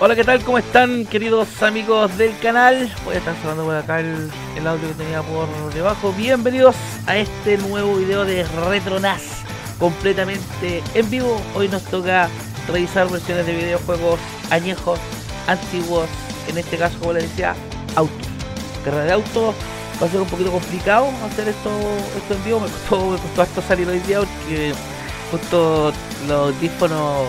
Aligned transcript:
Hola, 0.00 0.14
¿qué 0.14 0.22
tal? 0.22 0.44
¿Cómo 0.44 0.58
están, 0.58 1.06
queridos 1.06 1.60
amigos 1.60 2.16
del 2.16 2.38
canal? 2.38 2.88
Voy 3.04 3.16
a 3.16 3.18
estar 3.18 3.34
sonando 3.42 3.64
por 3.64 3.74
acá 3.74 3.98
el, 3.98 4.30
audio 4.64 4.86
que 4.90 4.94
tenía 4.94 5.22
por 5.22 5.48
debajo. 5.74 6.12
Bienvenidos 6.12 6.76
a 7.08 7.16
este 7.16 7.58
nuevo 7.58 7.96
video 7.96 8.24
de 8.24 8.46
RetroNAS, 8.68 9.42
completamente 9.80 10.84
en 10.94 11.10
vivo. 11.10 11.42
Hoy 11.56 11.66
nos 11.66 11.82
toca 11.82 12.28
revisar 12.68 13.10
versiones 13.10 13.44
de 13.46 13.56
videojuegos 13.56 14.20
añejos, 14.50 15.00
antiguos, 15.48 16.08
en 16.46 16.58
este 16.58 16.76
caso, 16.78 16.96
como 17.00 17.14
les 17.14 17.24
decía, 17.24 17.56
autos. 17.96 18.28
Carrera 18.84 19.04
de 19.04 19.12
autos. 19.14 19.56
Va 20.00 20.06
a 20.06 20.10
ser 20.10 20.20
un 20.20 20.28
poquito 20.28 20.52
complicado 20.52 21.10
hacer 21.26 21.48
esto, 21.48 21.70
esto 22.16 22.34
en 22.34 22.44
vivo. 22.44 22.60
Me 22.60 22.68
costó, 22.68 23.10
me 23.10 23.34
costó 23.34 23.62
salir 23.62 23.88
hoy 23.88 23.98
día 24.00 24.20
porque 24.20 24.72
justo 25.30 25.92
los 26.26 26.54
audífonos 26.54 27.26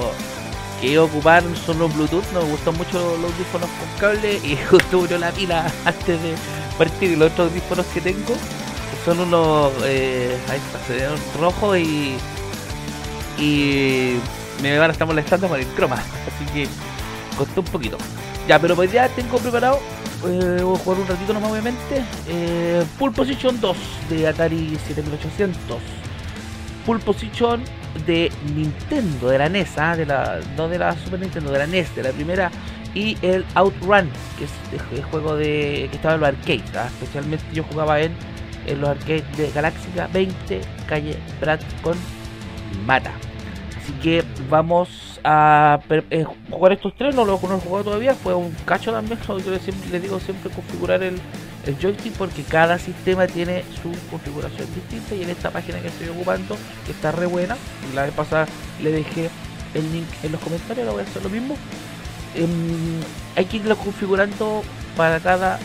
que 0.79 0.87
iba 0.87 1.01
a 1.01 1.05
ocupar 1.05 1.43
son 1.65 1.79
los 1.79 1.93
Bluetooth, 1.93 2.31
nos 2.31 2.45
gustan 2.45 2.77
mucho 2.77 3.17
los 3.17 3.33
audífonos 3.33 3.69
con 3.69 3.99
cable 3.99 4.39
y 4.43 4.55
justo 4.69 4.99
murió 4.99 5.17
la 5.17 5.31
pila 5.31 5.71
antes 5.85 6.21
de 6.21 6.35
partir. 6.77 7.11
Y 7.11 7.15
los 7.15 7.31
otros 7.31 7.49
audífonos 7.49 7.85
que 7.87 8.01
tengo 8.01 8.35
son 9.03 9.19
unos 9.19 9.71
eh, 9.83 10.37
rojos 11.39 11.77
y, 11.77 12.17
y 13.37 14.19
me 14.61 14.77
van 14.77 14.89
a 14.89 14.93
estar 14.93 15.07
molestando 15.07 15.47
con 15.47 15.59
el 15.59 15.67
croma, 15.67 15.95
así 15.95 16.45
que 16.53 16.67
costó 17.37 17.61
un 17.61 17.67
poquito. 17.67 17.97
Ya, 18.47 18.59
pero 18.59 18.75
pues 18.75 18.91
ya 18.91 19.07
tengo 19.09 19.37
preparado, 19.37 19.79
eh, 20.25 20.61
voy 20.63 20.75
a 20.75 20.79
jugar 20.79 20.99
un 20.99 21.07
ratito 21.07 21.33
nomás 21.33 21.51
obviamente, 21.51 22.03
eh, 22.27 22.83
Position 22.97 23.59
2 23.59 23.77
de 24.09 24.27
Atari 24.27 24.77
7800. 24.87 25.77
Full 26.85 26.99
Position 26.99 27.63
de 28.05 28.31
Nintendo, 28.55 29.29
de 29.29 29.37
la 29.37 29.49
NES, 29.49 29.77
¿ah? 29.77 29.95
de 29.95 30.05
la, 30.05 30.39
no 30.57 30.67
de 30.67 30.79
la 30.79 30.95
Super 30.97 31.19
Nintendo, 31.19 31.51
de 31.51 31.59
la 31.59 31.67
NES, 31.67 31.95
de 31.95 32.03
la 32.03 32.11
primera, 32.11 32.51
y 32.93 33.17
el 33.21 33.45
Outrun, 33.55 34.09
que 34.37 34.45
es 34.45 34.51
el 34.93 35.03
juego 35.03 35.35
de 35.35 35.87
que 35.89 35.95
estaba 35.95 36.15
en 36.15 36.21
los 36.21 36.29
arcades, 36.29 36.75
¿ah? 36.75 36.87
especialmente 36.87 37.45
yo 37.53 37.63
jugaba 37.63 37.99
en, 38.01 38.13
en 38.67 38.81
los 38.81 38.89
arcades 38.89 39.23
de 39.37 39.51
Galaxica 39.51 40.07
20, 40.13 40.61
calle 40.87 41.17
Brad 41.39 41.59
con 41.81 41.97
Mata. 42.85 43.11
Así 43.81 43.93
que 44.01 44.23
vamos 44.49 45.08
a 45.23 45.79
eh, 45.89 46.25
jugar 46.49 46.73
estos 46.73 46.95
tres, 46.95 47.15
no 47.15 47.25
lo, 47.25 47.39
no 47.41 47.57
he 47.57 47.59
jugado 47.59 47.83
todavía, 47.83 48.13
fue 48.13 48.33
un 48.33 48.51
cacho 48.65 48.91
también, 48.91 49.19
yo 49.27 49.37
les 49.91 50.01
digo 50.01 50.19
siempre 50.19 50.51
configurar 50.51 51.03
el, 51.03 51.19
el 51.65 51.77
joystick 51.77 52.13
porque 52.13 52.43
cada 52.43 52.79
sistema 52.79 53.27
tiene 53.27 53.63
su 53.81 53.91
configuración 54.09 54.67
distinta 54.73 55.15
y 55.15 55.23
en 55.23 55.29
esta 55.29 55.51
página 55.51 55.79
que 55.79 55.89
estoy 55.89 56.09
ocupando 56.09 56.57
que 56.85 56.91
está 56.91 57.11
re 57.11 57.25
buena 57.25 57.57
la 57.93 58.03
vez 58.03 58.13
pasada 58.13 58.47
le 58.81 58.91
dejé 58.91 59.29
el 59.73 59.91
link 59.91 60.07
en 60.23 60.31
los 60.31 60.41
comentarios 60.41 60.87
ahora 60.87 60.91
voy 60.91 61.01
a 61.01 61.09
hacer 61.09 61.23
lo 61.23 61.29
mismo 61.29 61.55
em, 62.35 63.01
hay 63.35 63.45
que 63.45 63.57
irlo 63.57 63.75
configurando 63.77 64.63
para 64.95 65.19
cada 65.19 65.57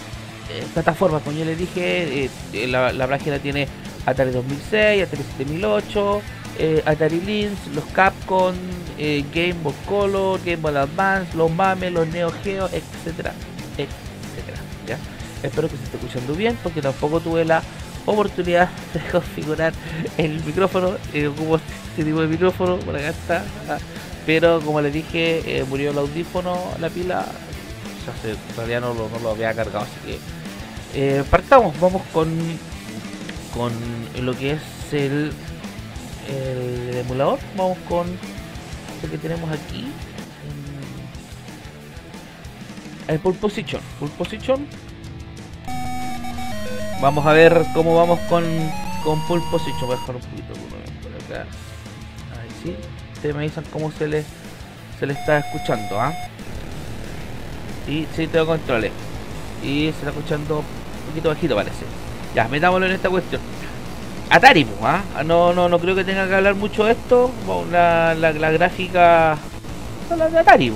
eh, 0.51 0.65
plataforma 0.75 1.21
como 1.21 1.39
yo 1.39 1.45
les 1.45 1.59
dije 1.59 2.29
eh, 2.53 2.67
la, 2.67 2.93
la, 2.93 3.07
página 3.07 3.39
tiene 3.39 3.69
Atari 4.05 4.31
2006 4.33 5.05
Atari 5.05 5.23
7008 5.23 6.23
eh, 6.59 6.83
Atari 6.87 7.21
Lynx, 7.21 7.67
los 7.75 7.85
Capcom, 7.87 8.55
Game 8.97 9.55
Boy 9.63 9.75
Color, 9.87 10.41
Game 10.45 10.57
Boy 10.57 10.77
Advance, 10.77 11.37
los 11.37 11.51
MAME, 11.51 11.91
los 11.91 12.07
Neo 12.09 12.31
Geo, 12.43 12.67
etcétera, 12.67 13.33
etcétera, 13.77 14.59
¿ya? 14.87 14.99
Espero 15.43 15.69
que 15.69 15.77
se 15.77 15.85
esté 15.85 15.97
escuchando 15.97 16.35
bien 16.35 16.57
porque 16.63 16.81
tampoco 16.81 17.21
tuve 17.21 17.45
la 17.45 17.63
oportunidad 18.07 18.69
de 18.95 19.01
configurar 19.11 19.73
el 20.17 20.43
micrófono. 20.45 20.95
Eh, 21.13 21.27
ocupo 21.27 21.57
este 21.57 22.05
tipo 22.05 22.21
de 22.21 22.29
micrófono, 22.29 22.79
por 22.79 22.97
acá 22.97 23.09
está. 23.09 23.45
Pero 24.27 24.61
como 24.61 24.81
les 24.81 24.93
dije, 24.93 25.59
eh, 25.59 25.65
murió 25.65 25.91
el 25.91 25.99
audífono, 25.99 26.59
la 26.81 26.89
pila. 26.89 27.27
O 28.07 28.27
en 28.27 28.57
realidad 28.57 28.81
no 28.83 28.95
lo, 28.95 29.09
no 29.09 29.19
lo 29.23 29.31
había 29.31 29.55
cargado, 29.55 29.85
así 29.87 29.95
que 30.07 31.19
eh, 31.19 31.25
partamos. 31.31 31.79
Vamos 31.81 32.03
con, 32.13 32.29
con 33.55 33.73
lo 34.23 34.37
que 34.37 34.53
es 34.53 34.61
el, 34.93 35.33
el 36.29 36.97
emulador. 36.97 37.39
Vamos 37.57 37.79
con 37.89 38.07
lo 39.03 39.11
que 39.11 39.19
tenemos 39.19 39.51
aquí. 39.51 39.87
El 43.09 43.19
Full 43.19 43.35
Position. 43.35 43.83
Full 43.99 44.11
Position 44.11 44.67
Vamos 47.05 47.27
a 47.27 47.33
ver 47.33 47.67
cómo 47.75 47.97
vamos 47.97 48.19
con, 48.31 48.45
con 49.03 49.21
Full 49.23 49.41
Position. 49.51 49.87
Voy 49.87 49.97
a 49.97 50.01
dejar 50.01 50.17
un 50.17 50.23
poquito 50.23 50.55
por 50.55 51.37
acá. 51.37 51.47
Ahí 52.33 52.49
sí. 52.63 52.77
Ustedes 53.13 53.35
me 53.35 53.43
dicen 53.43 53.65
cómo 53.71 53.93
se 53.93 54.09
le, 54.09 54.25
se 54.99 55.07
le 55.07 55.13
está 55.13 55.39
escuchando. 55.39 56.01
¿ah? 56.01 56.15
Y 57.87 58.07
sí, 58.17 58.27
tengo 58.27 58.47
controles. 58.47 58.91
Y 59.63 59.85
se 59.85 59.89
está 59.91 60.09
escuchando 60.11 60.61
un 60.61 61.09
poquito 61.09 61.29
bajito, 61.29 61.55
parece. 61.55 61.85
Ya, 62.35 62.49
metámoslo 62.49 62.87
en 62.87 62.93
esta 62.93 63.11
cuestión. 63.11 63.43
Atari, 64.31 64.67
¿ah? 64.83 65.03
No, 65.25 65.53
no, 65.53 65.69
no 65.69 65.79
creo 65.79 65.95
que 65.95 66.05
tenga 66.05 66.27
que 66.27 66.35
hablar 66.35 66.55
mucho 66.55 66.85
de 66.85 66.93
esto. 66.93 67.31
La, 67.71 68.15
gráfica. 68.33 69.37
La 70.17 70.29
de 70.29 70.39
Atari, 70.39 70.73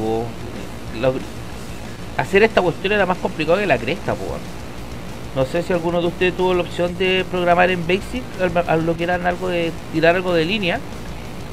hacer 2.17 2.43
esta 2.43 2.61
cuestión 2.61 2.93
era 2.93 3.07
más 3.07 3.19
complicado 3.19 3.59
que 3.59 3.67
la 3.67 3.79
cresta, 3.79 4.15
pues. 4.15 4.31
No 5.37 5.45
sé 5.45 5.63
si 5.63 5.73
alguno 5.73 6.01
de 6.01 6.09
ustedes 6.09 6.37
tuvo 6.37 6.55
la 6.55 6.63
opción 6.63 6.97
de 6.99 7.25
programar 7.31 7.71
en 7.71 7.87
Basic, 7.87 8.23
a 8.67 8.77
lo 8.77 8.97
que 8.97 9.05
eran 9.05 9.27
algo 9.27 9.49
de 9.49 9.73
tirar 9.93 10.17
algo 10.17 10.35
de 10.35 10.45
línea. 10.45 10.81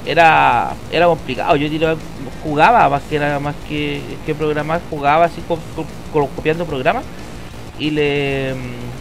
Era 0.06 0.74
era 0.92 1.08
complicado. 1.08 1.56
Yo 1.56 1.96
jugaba 2.44 2.90
más 2.90 3.04
que 3.04 3.20
nada 3.20 3.40
más 3.40 3.56
que, 3.68 4.02
programar, 4.38 4.82
jugaba 4.90 5.26
así 5.26 5.44
copiando 6.12 6.66
programas 6.66 7.04
y 7.80 7.92
le 7.92 8.54
mm, 8.54 8.95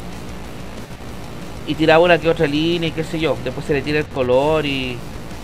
y 1.66 1.74
tiraba 1.74 2.04
una 2.04 2.18
que 2.18 2.28
otra 2.28 2.46
línea 2.46 2.88
y 2.88 2.92
qué 2.92 3.04
sé 3.04 3.18
yo. 3.18 3.36
Después 3.44 3.66
se 3.66 3.74
le 3.74 3.82
tira 3.82 3.98
el 3.98 4.06
color 4.06 4.66
y 4.66 4.96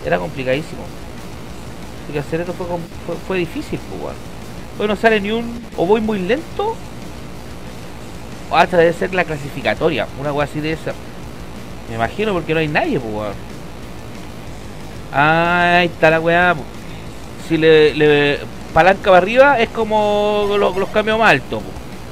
era 0.05 0.17
complicadísimo. 0.19 0.83
Así 2.03 2.13
que 2.13 2.19
hacer 2.19 2.41
esto 2.41 2.53
fue, 2.53 2.67
fue, 3.27 3.37
difícil, 3.37 3.79
jugar. 3.91 4.15
Pues, 4.77 4.89
no 4.89 4.95
sale 4.95 5.21
ni 5.21 5.31
un 5.31 5.63
o 5.77 5.85
voy 5.85 6.01
muy 6.01 6.19
lento 6.19 6.75
o 8.49 8.55
hasta 8.55 8.77
debe 8.77 8.93
ser 8.93 9.13
la 9.13 9.23
clasificatoria, 9.23 10.07
una 10.19 10.31
cosa 10.31 10.45
así 10.45 10.59
de 10.59 10.73
esa. 10.73 10.93
Me 11.89 11.95
imagino 11.95 12.33
porque 12.33 12.53
no 12.53 12.59
hay 12.59 12.67
nadie, 12.67 12.99
pues 12.99 13.33
Ahí 15.13 15.87
está 15.87 16.09
la 16.09 16.19
weá. 16.19 16.55
Si 17.47 17.57
le, 17.57 18.39
palanca 18.73 19.11
para 19.11 19.17
arriba 19.17 19.59
es 19.59 19.69
como 19.69 20.47
los, 20.57 20.89
cambios 20.89 21.19
más 21.19 21.31
altos. 21.31 21.61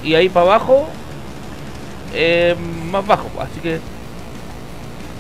Y 0.04 0.16
ahí 0.16 0.30
para 0.30 0.46
abajo 0.46 0.88
eh, 2.14 2.56
más 2.92 3.06
bajo. 3.06 3.30
Así 3.40 3.60
que 3.62 3.80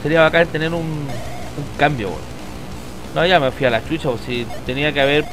sería 0.01 0.21
bacán 0.21 0.47
tener 0.47 0.73
un, 0.73 0.81
un 0.81 1.77
cambio. 1.77 2.09
No, 3.15 3.25
ya 3.25 3.39
me 3.39 3.51
fui 3.51 3.65
a 3.65 3.69
la 3.69 3.87
chucha. 3.87 4.09
Si 4.25 4.45
tenía 4.65 4.93
que 4.93 5.01
haber 5.01 5.25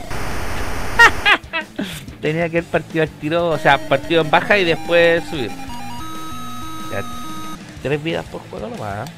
tenía 2.21 2.49
que 2.49 2.59
haber 2.59 2.71
partido 2.71 3.03
al 3.03 3.09
tiro, 3.09 3.51
o 3.51 3.59
sea, 3.59 3.79
partido 3.89 4.23
en 4.23 4.31
baja 4.31 4.59
y 4.59 4.65
después 4.65 5.25
subir. 5.29 5.51
Tres 7.83 8.03
vidas 8.03 8.25
por 8.27 8.41
juego 8.51 8.69
nomás. 8.69 9.09
¿eh? 9.09 9.13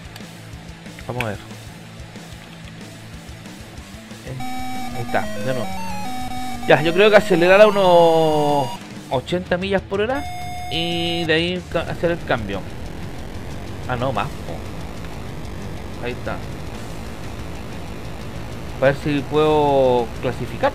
Vamos 1.07 1.25
a 1.25 1.29
ver. 1.29 1.39
Eh, 4.27 4.97
ahí 4.97 5.03
está, 5.03 5.23
de 5.23 5.55
nuevo. 5.55 5.67
Ya, 6.67 6.83
yo 6.83 6.93
creo 6.93 7.09
que 7.09 7.17
acelerar 7.17 7.63
a 7.63 7.67
unos 7.67 8.69
80 9.11 9.57
millas 9.57 9.81
por 9.81 10.03
hora 10.03 10.23
y 10.71 11.25
de 11.25 11.33
ahí 11.33 11.63
hacer 11.89 12.11
el 12.11 12.23
cambio. 12.27 12.61
Ah, 13.89 13.97
no, 13.97 14.13
más. 14.13 14.29
Ahí 16.05 16.13
está. 16.13 16.37
A 18.81 18.85
ver 18.85 18.97
si 19.03 19.21
puedo 19.31 20.07
clasificar. 20.23 20.73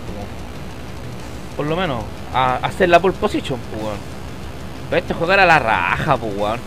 Por 1.56 1.66
lo 1.66 1.76
menos. 1.76 2.04
Hacer 2.34 2.88
la 2.88 2.98
pole 3.00 3.14
position, 3.14 3.60
pues, 3.70 5.00
Este 5.00 5.14
jugar 5.14 5.38
a 5.38 5.46
la 5.46 5.58
raja, 5.60 6.16
pues, 6.16 6.60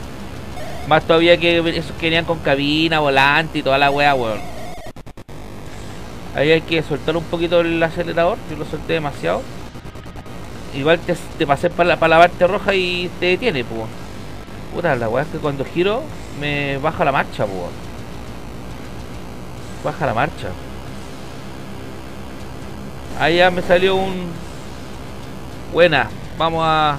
más 0.87 1.03
todavía 1.03 1.37
que 1.37 1.57
esos 1.77 1.91
que 1.97 2.05
venían 2.05 2.23
con 2.23 2.39
cabina, 2.39 2.99
volante 2.99 3.59
y 3.59 3.63
toda 3.63 3.77
la 3.77 3.91
wea, 3.91 4.15
weón. 4.15 4.39
Ahí 6.33 6.51
hay 6.51 6.61
que 6.61 6.81
soltar 6.83 7.17
un 7.17 7.23
poquito 7.25 7.59
el 7.59 7.83
acelerador, 7.83 8.37
yo 8.49 8.57
lo 8.57 8.65
solté 8.65 8.93
demasiado. 8.93 9.41
Igual 10.73 10.99
te, 10.99 11.15
te 11.37 11.45
pasé 11.45 11.69
para 11.69 11.89
la, 11.89 11.99
para 11.99 12.15
la 12.15 12.27
parte 12.27 12.47
roja 12.47 12.73
y 12.73 13.09
te 13.19 13.25
detiene, 13.25 13.65
pues. 13.65 13.81
Puta, 14.73 14.95
la 14.95 15.09
weá 15.09 15.23
es 15.23 15.29
que 15.29 15.39
cuando 15.39 15.65
giro 15.65 16.01
me 16.39 16.77
baja 16.77 17.03
la 17.03 17.11
marcha, 17.11 17.45
pues. 17.45 17.86
Baja 19.83 20.05
la 20.05 20.13
marcha. 20.13 20.49
Ahí 23.19 23.37
ya 23.37 23.51
me 23.51 23.61
salió 23.61 23.95
un... 23.95 24.31
Buena, 25.73 26.09
vamos 26.37 26.63
a... 26.65 26.97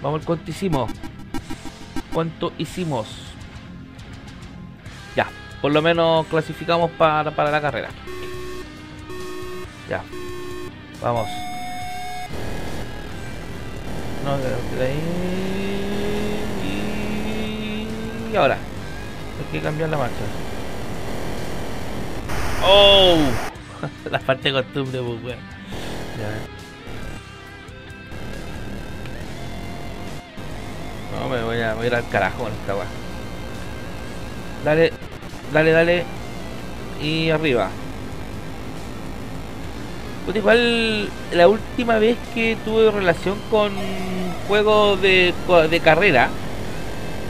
Vamos 0.00 0.20
al 0.20 0.26
contísimo 0.26 0.88
cuánto 2.14 2.52
hicimos. 2.56 3.08
Ya, 5.16 5.26
por 5.60 5.72
lo 5.72 5.82
menos 5.82 6.26
clasificamos 6.28 6.90
para, 6.92 7.32
para 7.32 7.50
la 7.50 7.60
carrera. 7.60 7.88
Ya. 9.90 10.02
Vamos. 11.02 11.28
No, 14.24 14.38
de 14.38 14.84
ahí. 14.84 15.00
Y 18.32 18.36
ahora. 18.36 18.56
Hay 18.56 19.52
que 19.52 19.60
cambiar 19.60 19.90
la 19.90 19.98
marcha. 19.98 20.14
¡Oh! 22.66 23.18
la 24.10 24.18
parte 24.18 24.50
de 24.50 24.62
costumbre, 24.62 25.00
pues, 25.00 25.24
weón. 25.24 25.54
No, 31.12 31.28
me 31.28 31.42
voy 31.42 31.56
a, 31.58 31.86
ir 31.86 31.94
al 31.94 32.08
carajo 32.08 32.44
con 32.44 32.52
esta 32.52 32.74
weá. 32.74 32.86
Dale, 34.64 34.92
dale, 35.52 35.70
dale. 35.72 36.04
Y 37.02 37.30
arriba. 37.30 37.68
Pues 40.24 40.36
igual 40.36 41.08
la 41.32 41.48
última 41.48 41.98
vez 41.98 42.16
que 42.32 42.56
tuve 42.64 42.90
relación 42.90 43.36
con 43.50 43.72
juegos 44.48 45.00
de, 45.02 45.34
de 45.70 45.80
carrera, 45.80 46.30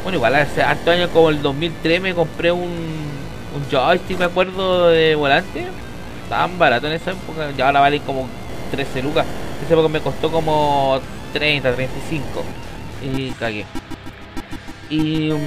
bueno, 0.05 0.19
igual 0.19 0.37
hace 0.37 0.63
harto 0.63 0.93
años 0.93 1.11
como 1.11 1.31
el 1.31 1.43
2003 1.43 2.01
me 2.01 2.15
compré 2.15 2.53
un, 2.53 3.04
un 3.55 3.69
joystick, 3.71 4.19
me 4.19 4.25
acuerdo, 4.27 4.89
de 4.89 5.15
volante. 5.15 5.67
Tan 6.29 6.59
barato 6.59 6.87
en 6.87 6.95
esa 6.95 7.13
época, 7.13 7.51
ya 7.57 7.67
ahora 7.67 7.81
vale 7.81 8.01
como 8.01 8.29
13 8.71 9.03
lucas. 9.03 9.27
En 9.59 9.65
esa 9.65 9.75
época 9.75 9.89
me 9.89 10.01
costó 10.01 10.31
como 10.31 11.01
30, 11.33 11.75
35 11.75 12.45
y 13.03 13.31
cagué. 13.33 13.67
Y 14.91 15.31
um, 15.31 15.41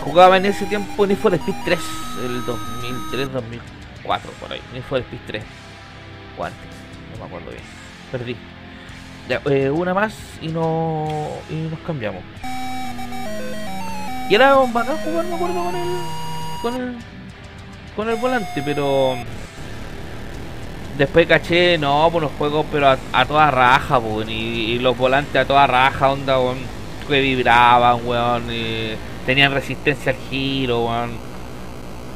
jugaba 0.00 0.36
en 0.36 0.46
ese 0.46 0.66
tiempo 0.66 1.06
Need 1.06 1.18
for 1.18 1.34
Speed 1.34 1.54
3, 1.64 1.78
el 2.24 2.44
2003, 2.44 3.32
2004, 3.32 4.30
por 4.40 4.52
ahí. 4.52 4.60
Need 4.72 4.82
for 4.82 4.98
Speed 5.00 5.20
3. 5.26 5.42
O 6.38 6.44
antes, 6.44 6.60
no 7.12 7.18
me 7.18 7.24
acuerdo 7.26 7.50
bien. 7.50 7.62
Perdí. 8.10 8.36
Ya, 9.28 9.42
eh, 9.50 9.70
una 9.70 9.92
más 9.92 10.14
y, 10.40 10.48
no, 10.48 11.28
y 11.50 11.54
nos 11.54 11.80
cambiamos. 11.80 12.22
Y 14.30 14.34
era 14.34 14.58
un 14.58 14.72
bacán 14.72 14.96
jugar, 14.98 15.24
me 15.26 15.34
acuerdo, 15.34 15.64
con 15.64 15.76
el, 15.76 15.88
con 16.62 16.74
el, 16.74 16.96
con 17.98 18.08
el 18.08 18.14
volante, 18.14 18.62
pero 18.64 19.16
después 20.96 21.26
caché, 21.26 21.76
no, 21.78 22.08
por 22.12 22.22
los 22.22 22.30
juegos, 22.38 22.64
pero 22.70 22.90
a, 22.90 23.24
toda 23.24 23.50
raja, 23.50 23.98
pues, 23.98 24.28
y, 24.28 24.78
los 24.78 24.96
volantes 24.96 25.34
a 25.34 25.44
toda 25.44 25.66
raja, 25.66 26.12
onda, 26.12 26.38
que 27.08 27.20
vibraban, 27.20 28.06
weón, 28.06 28.44
tenían 29.26 29.52
resistencia 29.52 30.12
al 30.12 30.18
giro, 30.30 30.84
weón, 30.84 31.10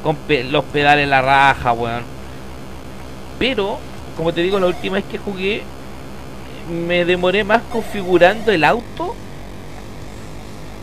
con 0.03 0.17
los 0.49 0.63
pedales 0.63 1.05
la 1.09 1.21
raja, 1.21 1.73
weón. 1.73 2.03
Pero, 3.37 3.77
como 4.15 4.31
te 4.31 4.41
digo, 4.41 4.61
la 4.61 4.67
última 4.67 4.95
vez 4.95 5.05
que 5.11 5.17
jugué, 5.17 5.63
me 6.71 7.03
demoré 7.03 7.43
más 7.43 7.61
configurando 7.69 8.53
el 8.53 8.63
auto 8.63 9.15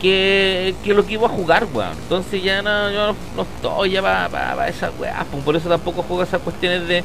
que, 0.01 0.75
que 0.83 0.95
lo 0.95 1.05
que 1.05 1.15
iba 1.15 1.27
a 1.27 1.31
jugar, 1.31 1.67
weón. 1.73 1.93
Entonces 1.93 2.43
ya 2.43 2.63
no, 2.63 2.91
yo 2.91 3.15
no, 3.37 3.43
estoy 3.43 3.91
ya 3.91 4.03
para 4.03 4.29
pa, 4.29 4.69
esas 4.69 4.91
weas, 4.99 5.25
pues, 5.31 5.45
por 5.45 5.57
eso 5.57 5.69
tampoco 5.69 6.03
juego 6.03 6.23
esas 6.23 6.41
cuestiones 6.41 6.89
de, 6.89 7.05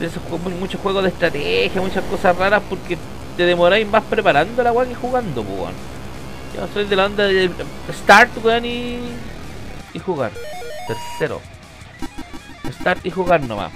de 0.00 0.06
esos 0.06 0.22
muchos 0.58 0.80
juegos 0.80 1.02
de 1.04 1.10
estrategia, 1.10 1.80
muchas 1.80 2.04
cosas 2.04 2.36
raras, 2.36 2.62
porque 2.68 2.98
te 3.36 3.44
demoráis 3.44 3.86
más 3.86 4.02
preparando 4.04 4.62
la 4.62 4.72
wea 4.72 4.88
que 4.88 4.94
jugando, 4.94 5.42
pues, 5.42 5.58
weón. 5.58 5.74
Yo 6.56 6.68
soy 6.74 6.84
de 6.84 6.96
la 6.96 7.06
onda 7.06 7.24
de 7.24 7.50
start, 7.92 8.30
weón, 8.44 8.64
y, 8.64 8.98
y 9.94 9.98
jugar. 9.98 10.32
Tercero. 10.88 11.40
Start 12.80 13.04
y 13.06 13.10
jugar 13.10 13.42
nomás. 13.42 13.72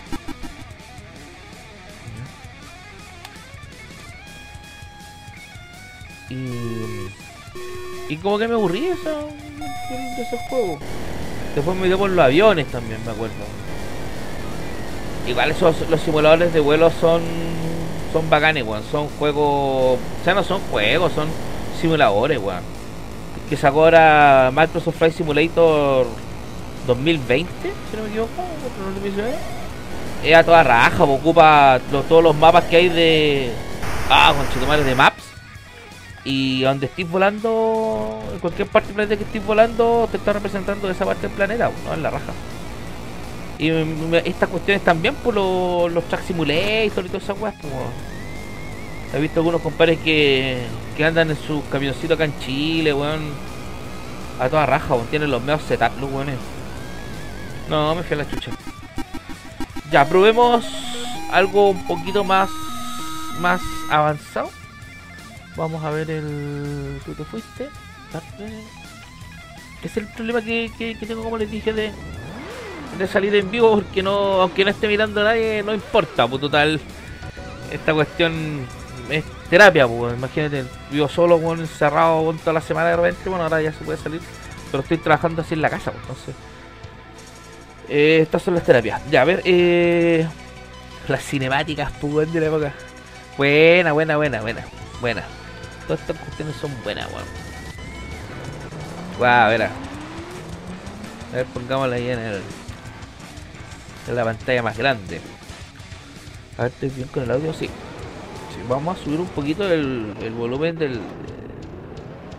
Y, 6.28 7.25
y 8.08 8.16
como 8.16 8.38
que 8.38 8.48
me 8.48 8.54
aburrí 8.54 8.80
de 8.80 8.92
esos 8.92 10.40
juegos. 10.48 10.78
Después 11.54 11.76
me 11.76 11.86
dio 11.86 11.98
por 11.98 12.10
los 12.10 12.24
aviones 12.24 12.66
también, 12.66 12.98
me 13.04 13.12
acuerdo. 13.12 13.34
Igual 15.26 15.50
esos, 15.50 15.88
los 15.88 16.00
simuladores 16.00 16.52
de 16.52 16.60
vuelo 16.60 16.90
son 16.90 17.22
son 18.12 18.30
bacanes, 18.30 18.64
weón. 18.64 18.82
Son 18.90 19.08
juegos... 19.18 19.98
O 19.98 20.24
sea, 20.24 20.34
no 20.34 20.42
son 20.42 20.60
juegos, 20.70 21.12
son 21.12 21.28
simuladores, 21.80 22.38
weón. 22.38 22.62
Que 23.48 23.56
sacó 23.56 23.84
ahora 23.84 24.50
Microsoft 24.54 24.96
Flight 24.96 25.14
Simulator 25.14 26.06
2020, 26.86 27.50
si 27.62 27.96
no 27.96 28.02
me 28.02 28.08
equivoco, 28.08 28.42
es 30.24 30.34
a 30.34 30.42
toda 30.42 30.62
raja, 30.62 31.04
ocupa 31.04 31.78
todos 32.08 32.22
los 32.22 32.34
mapas 32.34 32.64
que 32.64 32.76
hay 32.76 32.88
de. 32.88 33.52
Ah, 34.10 34.34
con 34.34 34.84
de 34.84 34.94
maps. 34.94 35.15
Y 36.28 36.62
donde 36.62 36.86
estés 36.86 37.08
volando, 37.08 38.20
en 38.32 38.40
cualquier 38.40 38.66
parte 38.66 38.88
del 38.88 38.96
planeta 38.96 39.16
que 39.16 39.22
estés 39.22 39.46
volando, 39.46 40.08
te 40.10 40.16
está 40.16 40.32
representando 40.32 40.90
esa 40.90 41.04
parte 41.04 41.28
del 41.28 41.36
planeta, 41.36 41.70
¿no? 41.86 41.94
En 41.94 42.02
la 42.02 42.10
raja. 42.10 42.32
Y 43.58 43.70
estas 44.24 44.48
cuestiones 44.48 44.82
también 44.82 45.14
por 45.14 45.34
los, 45.34 45.90
los 45.92 46.04
track 46.08 46.26
simulators 46.26 47.06
y 47.06 47.08
todas 47.08 47.22
esas 47.22 47.40
weas, 47.40 47.54
pues. 47.62 47.72
He 49.14 49.20
visto 49.20 49.38
algunos 49.38 49.62
compadres 49.62 50.00
que, 50.00 50.58
que 50.96 51.04
andan 51.04 51.30
en 51.30 51.36
sus 51.36 51.62
camioncitos 51.70 52.16
acá 52.16 52.24
en 52.24 52.36
Chile, 52.40 52.92
weón. 52.92 53.20
A 54.40 54.48
toda 54.48 54.66
raja, 54.66 54.94
weón. 54.94 55.06
Tienen 55.06 55.30
los 55.30 55.40
medios 55.40 55.62
setup, 55.62 55.92
los 56.00 56.10
weones. 56.10 56.38
No, 57.70 57.94
me 57.94 58.02
fui 58.02 58.14
a 58.14 58.18
la 58.18 58.28
chucha. 58.28 58.50
Ya, 59.92 60.04
probemos 60.08 60.66
algo 61.30 61.70
un 61.70 61.86
poquito 61.86 62.24
más 62.24 62.50
más 63.40 63.60
avanzado. 63.90 64.50
Vamos 65.56 65.82
a 65.84 65.90
ver 65.90 66.10
el... 66.10 67.00
¿Tú 67.04 67.14
te 67.14 67.24
fuiste? 67.24 67.68
Es 69.82 69.96
el 69.96 70.06
problema 70.08 70.42
que, 70.42 70.70
que, 70.78 71.06
tengo, 71.06 71.22
como 71.22 71.38
les 71.38 71.50
dije, 71.50 71.72
de, 71.72 71.92
de 72.98 73.06
salir 73.06 73.34
en 73.34 73.50
vivo, 73.50 73.76
porque 73.76 74.02
no 74.02 74.42
aunque 74.42 74.64
no 74.64 74.70
esté 74.70 74.88
mirando 74.88 75.20
a 75.20 75.24
nadie, 75.24 75.62
no 75.62 75.74
importa, 75.74 76.26
pues 76.26 76.40
total. 76.40 76.80
Esta 77.70 77.94
cuestión 77.94 78.66
es 79.10 79.24
terapia, 79.48 79.86
pues, 79.86 80.14
imagínate, 80.14 80.64
vivo 80.90 81.08
solo, 81.08 81.38
bueno, 81.38 81.62
encerrado 81.62 82.32
toda 82.34 82.52
la 82.52 82.60
semana 82.60 82.90
de 82.90 82.96
repente, 82.96 83.28
bueno, 83.28 83.44
ahora 83.44 83.60
ya 83.62 83.72
se 83.72 83.84
puede 83.84 83.98
salir, 83.98 84.20
pero 84.70 84.82
estoy 84.82 84.98
trabajando 84.98 85.42
así 85.42 85.54
en 85.54 85.62
la 85.62 85.70
casa, 85.70 85.90
pues, 85.90 86.02
entonces... 86.02 86.34
Eh, 87.88 88.18
estas 88.22 88.42
son 88.42 88.54
las 88.54 88.64
terapias. 88.64 89.00
Ya, 89.10 89.22
a 89.22 89.24
ver, 89.24 89.42
eh, 89.44 90.26
las 91.06 91.22
cinemáticas, 91.22 91.92
pues, 92.00 92.32
de 92.32 92.40
la 92.40 92.46
época. 92.46 92.72
Buena, 93.38 93.92
buena, 93.92 94.16
buena, 94.16 94.40
buena, 94.40 94.64
buena. 95.00 95.22
Todas 95.86 96.00
estas 96.00 96.18
cuestiones 96.18 96.56
son 96.56 96.70
buenas, 96.82 97.06
weón. 97.12 97.26
Wow, 99.18 99.26
a 99.26 99.48
ver. 99.48 99.62
A 99.62 99.70
ver, 101.32 101.46
pongámosla 101.46 101.96
ahí 101.96 102.10
en 102.10 102.18
el... 102.18 102.42
En 104.08 104.16
la 104.16 104.24
pantalla 104.24 104.62
más 104.62 104.76
grande. 104.76 105.20
A 106.58 106.62
ver, 106.62 106.72
¿estoy 106.72 106.90
bien 106.90 107.08
con 107.08 107.22
el 107.22 107.30
audio? 107.30 107.52
Sí 107.52 107.68
vamos 108.68 108.98
a 108.98 109.04
subir 109.04 109.20
un 109.20 109.26
poquito 109.28 109.64
el, 109.64 110.14
el 110.20 110.32
volumen 110.32 110.76
del, 110.76 111.00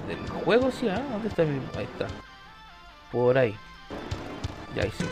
del 0.08 0.30
juego, 0.44 0.72
sí, 0.72 0.88
¿ah? 0.90 1.02
¿Dónde 1.12 1.28
está 1.28 1.44
mi... 1.44 1.60
Ahí 1.78 1.86
está. 1.86 2.08
Por 3.12 3.38
ahí. 3.38 3.56
Ya, 4.76 4.84
ahí 4.84 4.92
sí. 4.98 5.06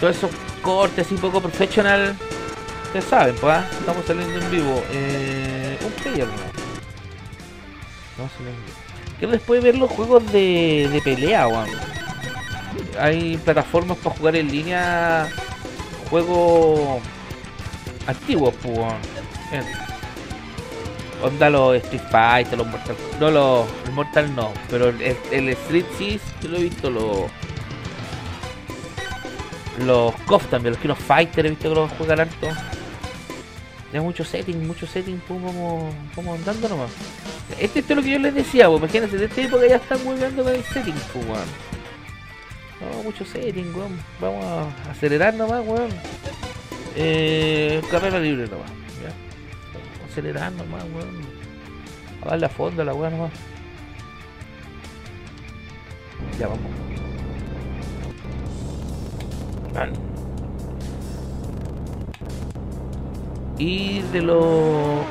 todos 0.00 0.16
esos 0.16 0.30
cortes 0.62 1.06
así 1.06 1.16
poco 1.16 1.40
profesional. 1.40 2.16
Ustedes 2.88 3.04
saben, 3.04 3.34
pues, 3.34 3.54
¿ah? 3.54 3.66
estamos 3.78 4.02
saliendo 4.06 4.40
en 4.40 4.50
vivo. 4.50 4.82
Eh, 4.92 5.78
un 5.84 5.92
player, 5.92 6.26
¿no? 6.26 8.24
A 8.24 8.28
Quiero 9.18 9.32
después 9.32 9.62
ver 9.62 9.76
los 9.76 9.90
juegos 9.90 10.32
de, 10.32 10.88
de 10.90 11.02
pelea, 11.02 11.48
weón. 11.48 11.68
Hay 12.98 13.36
plataformas 13.36 13.98
para 13.98 14.16
jugar 14.16 14.36
en 14.36 14.50
línea. 14.50 15.28
Juego 16.08 17.00
antiguos, 18.06 18.54
pues. 18.62 18.78
Onda 21.22 21.50
los 21.50 21.76
Street 21.76 22.02
Fighter, 22.10 22.56
los 22.56 22.66
Mortal 22.68 22.96
No, 23.20 23.30
los 23.30 23.66
el 23.86 23.92
Mortal 23.92 24.34
no, 24.34 24.52
pero 24.70 24.88
el, 24.88 25.16
el 25.30 25.48
Street 25.50 25.84
sí, 25.98 26.18
yo 26.40 26.48
lo 26.48 26.56
he 26.56 26.62
visto, 26.62 26.88
los. 26.88 27.30
Los 29.84 30.14
KOF 30.26 30.46
también, 30.46 30.72
los 30.72 30.80
Kino 30.80 30.96
Fighter, 30.96 31.44
he 31.44 31.50
visto 31.50 31.68
que 31.68 31.74
los 31.74 31.92
juegan 31.92 32.20
harto. 32.20 32.48
Tiene 33.90 34.04
mucho 34.04 34.22
setting, 34.22 34.66
mucho 34.66 34.86
setting, 34.86 35.18
como, 35.26 35.90
como 36.14 36.34
andando 36.34 36.68
nomás. 36.68 36.90
Este, 37.58 37.80
es 37.80 37.88
lo 37.88 38.02
que 38.02 38.10
yo 38.10 38.18
les 38.18 38.34
decía, 38.34 38.68
pues 38.68 38.80
imagínense, 38.80 39.16
de 39.16 39.24
esta 39.24 39.40
época 39.40 39.66
ya 39.66 39.76
están 39.76 39.98
jugando 40.00 40.44
con 40.44 40.54
el 40.54 40.62
setting, 40.64 40.94
pues 41.12 41.26
weón. 41.26 41.48
No, 42.80 43.02
mucho 43.02 43.24
setting, 43.24 43.74
weón. 43.74 43.98
Vamos 44.20 44.44
a 44.44 44.90
acelerar 44.90 45.32
nomás, 45.34 45.66
weón. 45.66 45.88
Eh, 46.96 47.80
carrera 47.90 48.20
libre 48.20 48.46
nomás. 48.48 48.70
¿ya? 49.02 50.06
Acelerar 50.10 50.52
nomás, 50.52 50.84
weón. 50.84 51.22
A 52.22 52.28
darle 52.30 52.46
a 52.46 52.48
fondo 52.50 52.82
a 52.82 52.84
la 52.84 52.94
weá 52.94 53.08
nomás. 53.08 53.32
Ya 56.38 56.46
vamos. 56.46 56.70
Bacán. 59.72 60.07
Y 63.58 64.02
de 64.12 64.22
los... 64.22 65.02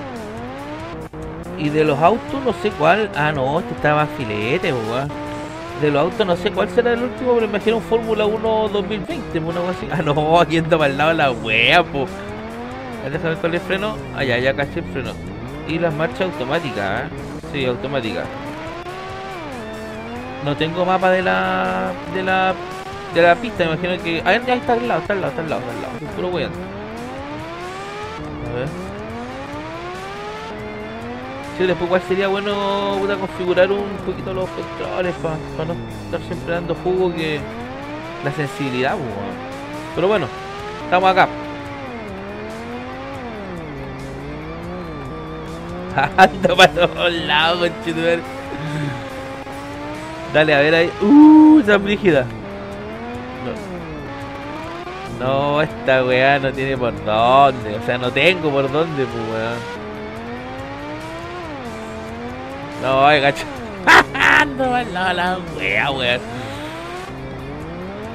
Y 1.58 1.70
de 1.70 1.84
los 1.84 2.00
autos 2.00 2.44
no 2.46 2.54
sé 2.62 2.72
cuál... 2.72 3.12
Ah, 3.16 3.32
no, 3.32 3.60
este 3.60 3.74
estaba 3.74 4.06
filete, 4.18 4.72
weón. 4.72 5.10
De 5.82 5.92
los 5.92 6.02
autos 6.02 6.26
no 6.26 6.36
sé 6.36 6.52
cuál 6.52 6.70
será 6.70 6.94
el 6.94 7.04
último, 7.04 7.34
pero 7.34 7.46
imagino 7.46 7.78
un 7.78 7.84
Fórmula 7.84 8.26
1 8.26 8.70
2020, 8.70 9.40
una 9.40 9.60
cosa 9.60 9.72
así. 9.72 9.88
Ah, 9.92 10.02
no, 10.02 10.40
aquí 10.40 10.58
anda 10.58 10.78
para 10.78 10.92
el 10.92 10.98
lado 10.98 11.14
la 11.14 11.32
wea, 11.32 11.84
po. 11.84 12.08
Déjame 13.04 13.30
ver 13.30 13.38
cuál 13.38 13.56
es 13.56 13.62
el 13.62 13.68
freno. 13.68 13.96
Ah, 14.16 14.24
ya, 14.24 14.56
caché 14.56 14.80
el 14.80 14.86
freno. 14.86 15.12
Y 15.68 15.78
las 15.80 15.94
marchas 15.94 16.22
automáticas, 16.22 17.02
¿eh? 17.02 17.06
Sí, 17.52 17.66
automáticas. 17.66 18.26
No 20.46 20.56
tengo 20.56 20.86
mapa 20.86 21.12
de 21.12 21.22
la... 21.22 21.92
De 22.14 22.24
la... 22.24 22.54
De 23.14 23.22
la 23.22 23.36
pista, 23.36 23.66
imagino 23.66 24.02
que... 24.04 24.22
Ah, 24.26 24.38
ya 24.46 24.56
está 24.56 24.74
al 24.74 24.88
lado, 24.88 25.02
está 25.02 25.14
al 25.14 25.22
lado, 25.22 25.32
está 25.32 25.42
al 25.42 25.50
lado, 25.50 25.62
está 25.62 25.74
al 25.74 25.82
lado. 25.82 26.16
Puro 26.16 26.28
weyando. 26.30 26.77
A 28.50 28.56
ver. 28.56 28.68
Sí, 31.58 31.66
después 31.66 31.88
igual 31.88 32.02
sería 32.08 32.28
bueno 32.28 32.98
puta, 33.00 33.16
configurar 33.16 33.72
un 33.72 33.98
poquito 34.06 34.32
los 34.34 34.48
controles 34.50 35.16
para 35.16 35.38
no 35.66 35.76
estar 36.06 36.22
siempre 36.28 36.54
dando 36.54 36.76
jugo 36.76 37.12
que 37.14 37.40
la 38.24 38.32
sensibilidad. 38.32 38.96
Pero 39.96 40.08
bueno, 40.08 40.28
estamos 40.86 41.10
acá. 41.10 41.28
Ando 46.18 46.56
para 46.56 46.74
todos 46.74 47.12
lados. 47.12 47.72
Dale, 50.32 50.54
a 50.54 50.60
ver 50.60 50.76
ahí. 50.76 50.92
Uh, 51.02 51.60
esa 51.60 51.78
brígida. 51.78 52.28
No. 55.20 55.38
No, 55.58 55.62
esta 55.62 56.04
weá 56.04 56.40
no 56.40 56.52
tiene 56.54 56.78
por 56.78 56.94
dónde. 57.04 57.76
O 57.76 57.86
sea, 57.86 57.98
no 57.98 58.12
tengo 58.12 58.52
por 58.52 58.72
dónde, 58.72 59.06
pues 59.06 59.30
weón. 59.32 59.60
No, 62.84 63.06
ay, 63.06 63.22
gacho. 63.22 63.44
Mal 64.58 64.94
lado 64.94 65.14
la 65.14 65.40
wea, 65.58 65.92
weón. 65.92 66.22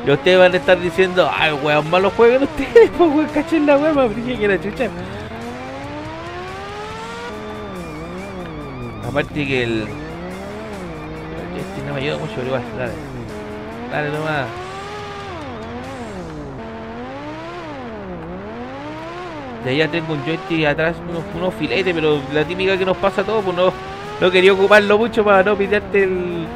Y 0.06 0.10
ustedes 0.10 0.38
van 0.38 0.52
a 0.52 0.56
estar 0.56 0.80
diciendo, 0.80 1.30
ay, 1.32 1.52
weón, 1.52 1.88
malo 1.88 2.10
jueguen 2.10 2.42
ustedes, 2.44 2.90
pues 2.98 3.10
weón, 3.10 3.28
cachen 3.28 3.66
la 3.66 3.76
weá, 3.76 3.92
más 3.92 4.10
que 4.12 4.48
la 4.48 4.60
chucha. 4.60 4.88
Aparte 9.08 9.46
que 9.46 9.62
el. 9.64 9.82
Este 11.56 11.86
no 11.86 11.94
me 11.94 12.00
ayuda 12.00 12.18
mucho, 12.18 12.32
pero 12.36 12.46
igual, 12.46 12.62
dale. 12.78 12.92
Dale 13.90 14.08
nomás. 14.10 14.61
De 19.64 19.76
ya 19.76 19.88
tengo 19.88 20.14
un 20.14 20.24
joystick 20.24 20.66
atrás, 20.66 20.96
unos, 21.08 21.22
unos 21.36 21.54
filetes, 21.54 21.94
pero 21.94 22.20
la 22.32 22.44
típica 22.44 22.76
que 22.76 22.84
nos 22.84 22.96
pasa 22.96 23.20
a 23.20 23.24
todos, 23.24 23.44
pues 23.44 23.56
no, 23.56 23.72
no 24.20 24.30
quería 24.30 24.52
ocuparlo 24.52 24.98
mucho 24.98 25.24
para 25.24 25.44
no 25.44 25.56
pillarte 25.56 26.02
el, 26.02 26.46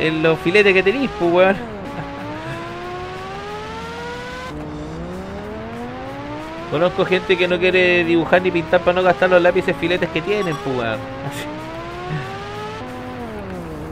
el 0.00 0.22
los 0.22 0.38
filetes 0.40 0.74
que 0.74 0.82
tenéis, 0.82 1.10
pues 1.18 1.32
weón. 1.32 1.56
Conozco 6.70 7.04
gente 7.04 7.36
que 7.36 7.46
no 7.46 7.58
quiere 7.58 8.04
dibujar 8.04 8.42
ni 8.42 8.50
pintar 8.50 8.80
para 8.80 8.94
no 8.94 9.02
gastar 9.02 9.30
los 9.30 9.40
lápices 9.40 9.76
filetes 9.76 10.08
que 10.10 10.20
tienen, 10.20 10.56
pues 10.64 10.76
weón. 10.76 10.98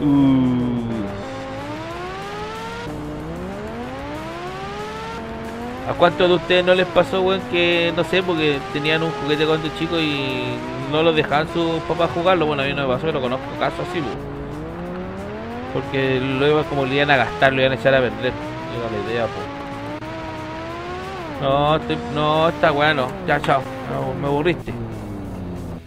Uh. 0.05 0.74
¿A 5.95 5.97
cuántos 5.97 6.29
de 6.29 6.35
ustedes 6.35 6.65
no 6.65 6.75
les 6.75 6.87
pasó, 6.87 7.23
weón, 7.23 7.41
que 7.53 7.93
no 7.95 8.03
sé, 8.03 8.21
porque 8.21 8.59
tenían 8.73 9.05
un 9.05 9.13
juguete 9.13 9.47
cuando 9.47 9.69
chicos 9.79 10.01
y 10.01 10.57
no 10.91 11.05
lo 11.05 11.13
dejaban 11.13 11.47
sus 11.53 11.81
papás 11.83 12.11
jugarlo? 12.13 12.47
Bueno, 12.47 12.65
a 12.65 12.67
mí 12.67 12.73
no 12.73 12.83
me 12.83 12.95
pasó, 12.95 13.07
pero 13.07 13.21
conozco 13.21 13.47
casos 13.61 13.87
así. 13.89 14.03
Porque 15.73 16.21
luego 16.21 16.65
como 16.65 16.85
le 16.85 16.97
iban 16.97 17.13
a 17.13 17.17
gastar, 17.17 17.53
lo 17.53 17.61
iban 17.61 17.73
a 17.73 17.75
echar 17.77 17.95
a 17.95 18.01
vender. 18.01 18.33
Era 18.33 18.91
la 18.91 19.09
idea, 19.09 19.27
pues. 19.27 19.47
No, 21.43 21.81
te, 21.81 21.97
no, 22.13 22.49
está 22.49 22.73
bueno. 22.73 23.07
Ya, 23.29 23.41
chao. 23.41 23.63
Me 24.21 24.27
aburriste. 24.27 24.73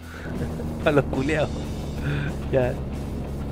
a 0.86 0.90
los 0.90 1.04
culeados. 1.04 1.50
ya. 2.50 2.72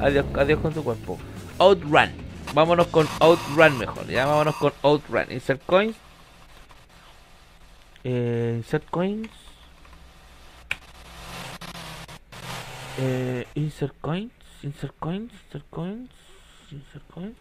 Adiós, 0.00 0.24
adiós 0.34 0.58
con 0.60 0.72
tu 0.72 0.82
cuerpo. 0.82 1.18
Outrun. 1.58 2.10
Vámonos 2.54 2.86
con 2.86 3.06
Outrun 3.20 3.76
mejor. 3.76 4.06
Ya 4.06 4.24
vámonos 4.24 4.54
con 4.56 4.72
Outrun. 4.82 5.26
Insert 5.30 5.60
coins. 5.66 6.05
Eh, 8.08 8.54
insert 8.58 8.88
coins. 8.88 9.28
Eh, 12.98 13.44
insert 13.56 13.94
coins. 14.00 14.30
Insert 14.62 14.94
coins. 15.00 15.32
Insert 15.32 15.64
coins. 15.70 16.10
Insert 16.70 17.02
coins. 17.12 17.36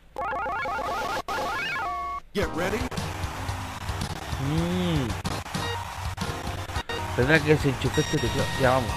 Get 2.34 2.50
ready. 2.56 2.80
Mm. 4.42 5.08
Tendrá 7.16 7.40
que 7.40 7.50
desenchufar 7.54 8.00
este 8.00 8.18
teclado. 8.18 8.50
Ya 8.60 8.72
vamos. 8.72 8.92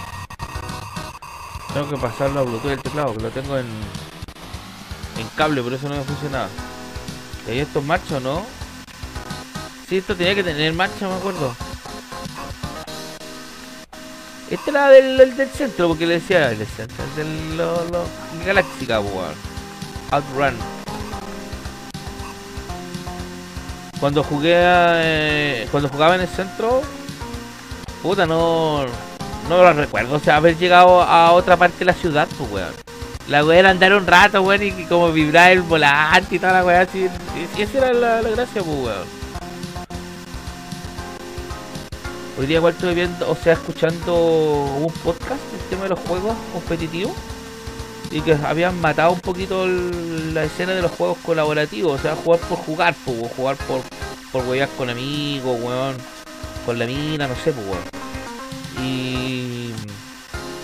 Tengo 1.75 1.90
que 1.90 1.96
pasarlo 1.98 2.40
a 2.40 2.42
Bluetooth 2.44 2.70
el 2.72 2.82
teclado, 2.82 3.14
que 3.14 3.22
lo 3.25 3.28
tengo 3.28 3.58
en 3.58 3.66
en 5.18 5.28
cable, 5.37 5.62
por 5.62 5.75
eso 5.75 5.87
no 5.90 5.96
me 5.96 6.02
funcionaba. 6.02 6.48
¿Y 7.46 7.58
esto 7.58 7.80
es 7.80 7.84
marcha 7.84 8.16
o 8.16 8.20
no? 8.20 8.57
Sí, 9.88 9.97
esto 9.97 10.14
tenía 10.14 10.35
que 10.35 10.45
tener 10.45 10.73
marcha, 10.75 11.09
me 11.09 11.14
acuerdo. 11.14 11.54
Este 14.50 14.71
era 14.71 14.90
del, 14.90 15.16
del, 15.16 15.35
del 15.35 15.49
centro, 15.49 15.88
porque 15.88 16.07
le 16.07 16.14
decía 16.14 16.50
el 16.50 16.66
centro, 16.66 17.04
el 17.04 17.16
del 17.16 17.57
lo, 17.57 17.85
lo, 17.87 18.04
Galáctica, 18.45 19.00
weón. 19.00 19.35
Outrun. 20.11 20.54
Cuando 23.99 24.23
jugué 24.23 24.52
eh, 24.54 25.68
cuando 25.71 25.88
jugaba 25.88 26.14
en 26.16 26.21
el 26.21 26.28
centro, 26.28 26.83
puta, 28.02 28.26
no 28.26 28.85
no 29.49 29.62
lo 29.62 29.73
recuerdo, 29.73 30.16
o 30.16 30.21
sea, 30.21 30.37
haber 30.37 30.57
llegado 30.59 31.02
a 31.02 31.33
otra 31.33 31.57
parte 31.57 31.78
de 31.80 31.85
la 31.87 31.95
ciudad, 31.95 32.28
pues 32.37 32.50
weón. 32.50 32.75
La 33.26 33.45
weá 33.45 33.59
era 33.59 33.71
andar 33.71 33.95
un 33.95 34.07
rato, 34.07 34.42
weón, 34.42 34.62
y 34.62 34.85
como 34.85 35.12
vibrar 35.12 35.50
el 35.52 35.62
volante 35.62 36.37
y 36.37 36.38
toda 36.38 36.52
la 36.52 36.64
weá 36.64 36.83
así. 36.83 37.09
Y 37.57 37.62
esa 37.62 37.78
era 37.78 37.92
la, 37.92 38.23
la 38.23 38.30
gracia, 38.30 38.62
pues 38.62 38.76
weón. 38.78 39.17
Hoy 42.38 42.47
día 42.47 42.59
igual 42.59 42.73
estoy 42.75 42.95
viendo, 42.95 43.28
o 43.28 43.35
sea, 43.35 43.54
escuchando 43.54 44.14
un 44.14 44.92
podcast 45.02 45.42
del 45.50 45.61
tema 45.71 45.83
de 45.83 45.88
los 45.88 45.99
juegos 45.99 46.37
competitivos. 46.52 47.12
Y 48.12 48.21
que 48.21 48.33
habían 48.35 48.80
matado 48.80 49.11
un 49.11 49.21
poquito 49.21 49.66
la 49.66 50.45
escena 50.45 50.73
de 50.73 50.80
los 50.80 50.92
juegos 50.92 51.18
colaborativos. 51.25 51.99
O 51.99 52.00
sea, 52.00 52.14
jugar 52.14 52.38
por 52.42 52.59
jugar, 52.59 52.95
jugar 53.37 53.57
por, 53.57 53.80
por 54.30 54.47
wear 54.47 54.68
con 54.78 54.88
amigos, 54.88 55.61
weón. 55.61 55.97
Con 56.64 56.78
la 56.78 56.87
mina, 56.87 57.26
no 57.26 57.35
sé, 57.35 57.52
pues, 57.52 57.66
weón. 57.66 58.87
Y... 58.87 59.73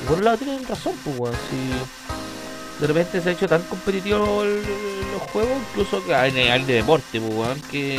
por 0.06 0.18
un 0.18 0.24
lado 0.24 0.36
tienen 0.36 0.64
razón, 0.68 0.94
pues, 1.02 1.18
weón. 1.18 1.34
Si 1.50 2.80
de 2.80 2.86
repente 2.86 3.20
se 3.20 3.30
ha 3.30 3.32
hecho 3.32 3.48
tan 3.48 3.62
competitivo 3.62 4.44
los 4.44 5.22
juegos, 5.32 5.58
incluso 5.70 6.04
que 6.06 6.14
en 6.14 6.36
el 6.36 6.66
de 6.66 6.74
deporte, 6.74 7.20
pues, 7.20 7.34
weón, 7.34 7.60
que 7.62 7.98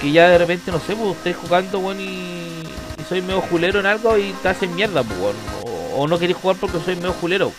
que 0.00 0.12
ya 0.12 0.28
de 0.28 0.38
repente, 0.38 0.70
no 0.70 0.78
sé, 0.78 0.94
pues 0.94 1.16
estáis 1.16 1.36
jugando, 1.36 1.78
weón, 1.78 2.00
y, 2.00 2.04
y 2.04 3.04
soy 3.08 3.22
medio 3.22 3.40
julero 3.40 3.80
en 3.80 3.86
algo 3.86 4.16
y 4.18 4.32
te 4.42 4.48
hacen 4.48 4.74
mierda, 4.74 5.02
pues, 5.02 5.18
weón. 5.18 5.36
O, 5.94 6.06
no 6.06 6.18
queréis 6.18 6.38
jugar 6.38 6.56
porque 6.60 6.78
soy 6.80 6.96
medio 6.96 7.14
julero. 7.14 7.52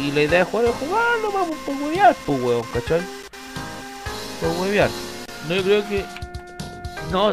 Y 0.00 0.12
la 0.12 0.22
idea 0.22 0.38
de 0.40 0.44
jugar 0.44 0.66
es 0.66 0.74
jugar 0.76 1.02
nomás 1.22 1.48
por 1.66 1.74
huevear, 1.74 2.16
pues, 2.24 2.42
weón, 2.42 2.62
¿cachai? 2.72 3.00
Por 4.40 4.50
huevear. 4.60 4.90
No, 5.48 5.54
yo 5.56 5.62
creo 5.62 5.88
que... 5.88 6.04
No, 7.10 7.32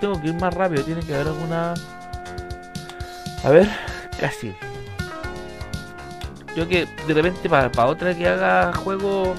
tengo 0.00 0.20
que 0.20 0.28
ir 0.28 0.34
más 0.34 0.52
rápido, 0.52 0.84
tiene 0.84 1.00
que 1.00 1.14
haber 1.14 1.28
alguna... 1.28 1.74
A 3.44 3.50
ver, 3.50 3.68
casi. 4.20 4.54
Yo 6.54 6.68
que 6.68 6.86
de 7.06 7.14
repente 7.14 7.48
para, 7.48 7.72
para 7.72 7.88
otra 7.88 8.14
que 8.14 8.28
haga 8.28 8.72
juego 8.74 9.34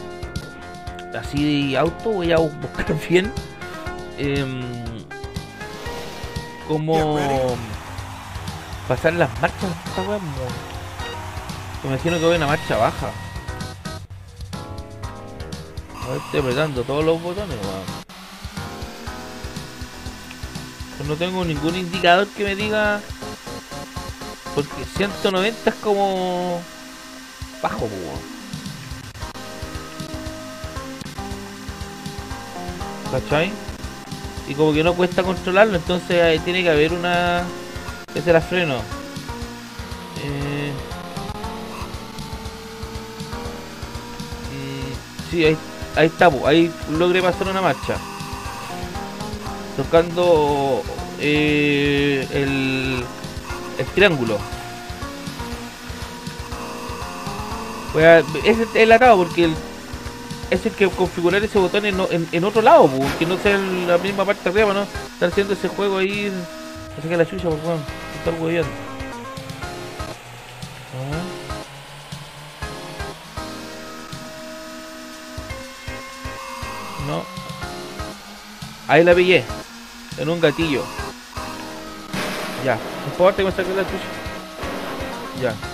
así 1.17 1.69
de 1.69 1.77
auto 1.77 2.09
voy 2.09 2.31
a 2.31 2.37
buscar 2.37 2.95
bien 3.09 3.31
eh, 4.17 4.45
como 6.67 7.55
pasar 8.87 9.13
las 9.13 9.29
marchas 9.41 9.69
esta 9.87 10.01
weá, 10.03 10.19
me 11.83 11.89
imagino 11.89 12.17
que 12.17 12.25
voy 12.25 12.33
a 12.33 12.37
una 12.37 12.47
marcha 12.47 12.77
baja 12.77 13.11
a 16.03 16.07
ver, 16.09 16.17
estoy 16.17 16.39
apretando 16.41 16.83
todos 16.83 17.05
los 17.05 17.21
botones 17.21 17.57
weón. 17.63 18.03
Pues 20.97 21.09
no 21.09 21.15
tengo 21.15 21.45
ningún 21.45 21.75
indicador 21.75 22.27
que 22.27 22.43
me 22.43 22.55
diga 22.55 22.99
porque 24.53 24.85
190 24.97 25.69
es 25.69 25.75
como 25.77 26.61
bajo. 27.61 27.89
¿Cachai? 33.11 33.53
Y 34.47 34.55
como 34.55 34.73
que 34.73 34.83
no 34.83 34.93
cuesta 34.93 35.23
controlarlo, 35.23 35.75
entonces 35.75 36.21
ahí 36.21 36.39
tiene 36.39 36.63
que 36.63 36.69
haber 36.69 36.93
una... 36.93 37.43
Ese 38.13 38.33
la 38.33 38.41
freno. 38.41 38.75
Eh... 40.23 40.71
Sí, 45.31 45.45
ahí, 45.45 45.57
ahí 45.95 46.05
está, 46.07 46.29
ahí 46.45 46.71
logré 46.91 47.21
pasar 47.21 47.47
una 47.47 47.61
marcha. 47.61 47.95
Tocando 49.75 50.83
eh, 51.19 52.27
el, 52.31 53.03
el 53.79 53.85
triángulo. 53.95 54.37
Voy 57.93 58.03
es 58.45 58.57
el 58.75 58.91
atado 58.91 59.17
porque 59.17 59.45
el, 59.45 59.55
es 60.53 60.65
el 60.67 60.71
que 60.73 60.87
configurar 60.87 61.43
ese 61.43 61.57
botón 61.57 61.85
en, 61.85 61.99
en, 62.11 62.27
en 62.31 62.43
otro 62.43 62.61
lado, 62.61 62.87
po, 62.87 63.03
que 63.17 63.25
no 63.25 63.37
sea 63.37 63.55
en 63.55 63.87
la 63.87 63.97
misma 63.97 64.23
parte 64.23 64.49
arriba, 64.49 64.73
¿no? 64.73 64.83
Estar 64.83 65.29
haciendo 65.29 65.53
ese 65.53 65.67
juego 65.67 65.97
ahí. 65.97 66.31
No 66.95 67.01
sé 67.01 67.09
qué 67.09 67.17
la 67.17 67.25
chucha, 67.25 67.49
por 67.49 67.59
favor. 67.59 67.79
Estar 68.19 68.39
hueviando. 68.39 68.69
No. 77.07 77.23
Ahí 78.87 79.03
la 79.03 79.15
pillé. 79.15 79.43
En 80.19 80.29
un 80.29 80.39
gatillo. 80.39 80.83
Ya. 82.63 82.75
No 82.75 83.11
importa 83.11 83.37
que 83.37 83.43
me 83.43 83.51
saque 83.51 83.73
la 83.73 83.83
chucha. 83.83 84.09
Ya. 85.41 85.72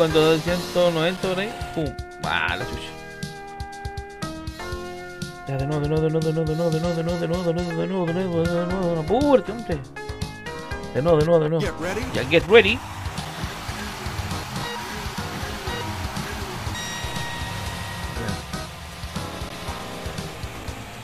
Cuando 0.00 0.38
190 0.38 1.28
por 1.28 1.38
ahí. 1.38 1.52
¡Pum! 1.74 1.84
¡Ah, 2.24 2.56
la 2.56 2.64
chucha! 2.64 2.80
Ya, 5.46 5.58
de 5.58 5.66
nuevo, 5.66 5.82
de 5.82 5.88
nuevo, 5.90 6.02
de 6.04 6.10
nuevo, 6.10 6.40
de 6.40 6.54
nuevo, 6.54 6.70
de 6.70 6.80
nuevo, 6.80 6.94
de 6.94 7.02
nuevo, 7.02 7.18
de 7.18 7.28
nuevo, 7.28 7.44
de 7.44 7.52
nuevo, 7.52 7.76
de 7.76 7.84
nuevo, 7.84 7.84
de 7.84 7.86
nuevo, 7.86 8.06
de 8.06 8.14
nuevo, 8.14 8.42
de 8.42 8.64
nuevo, 8.64 8.64
de 8.64 8.94
nuevo. 8.94 9.00
¡Apúrate, 9.02 9.52
hombre! 9.52 9.78
De 10.94 11.02
nuevo, 11.02 11.18
de 11.18 11.26
nuevo, 11.26 11.44
de 11.44 11.50
nuevo. 11.50 11.66
Ya, 12.14 12.24
get 12.30 12.46
ready. 12.48 12.78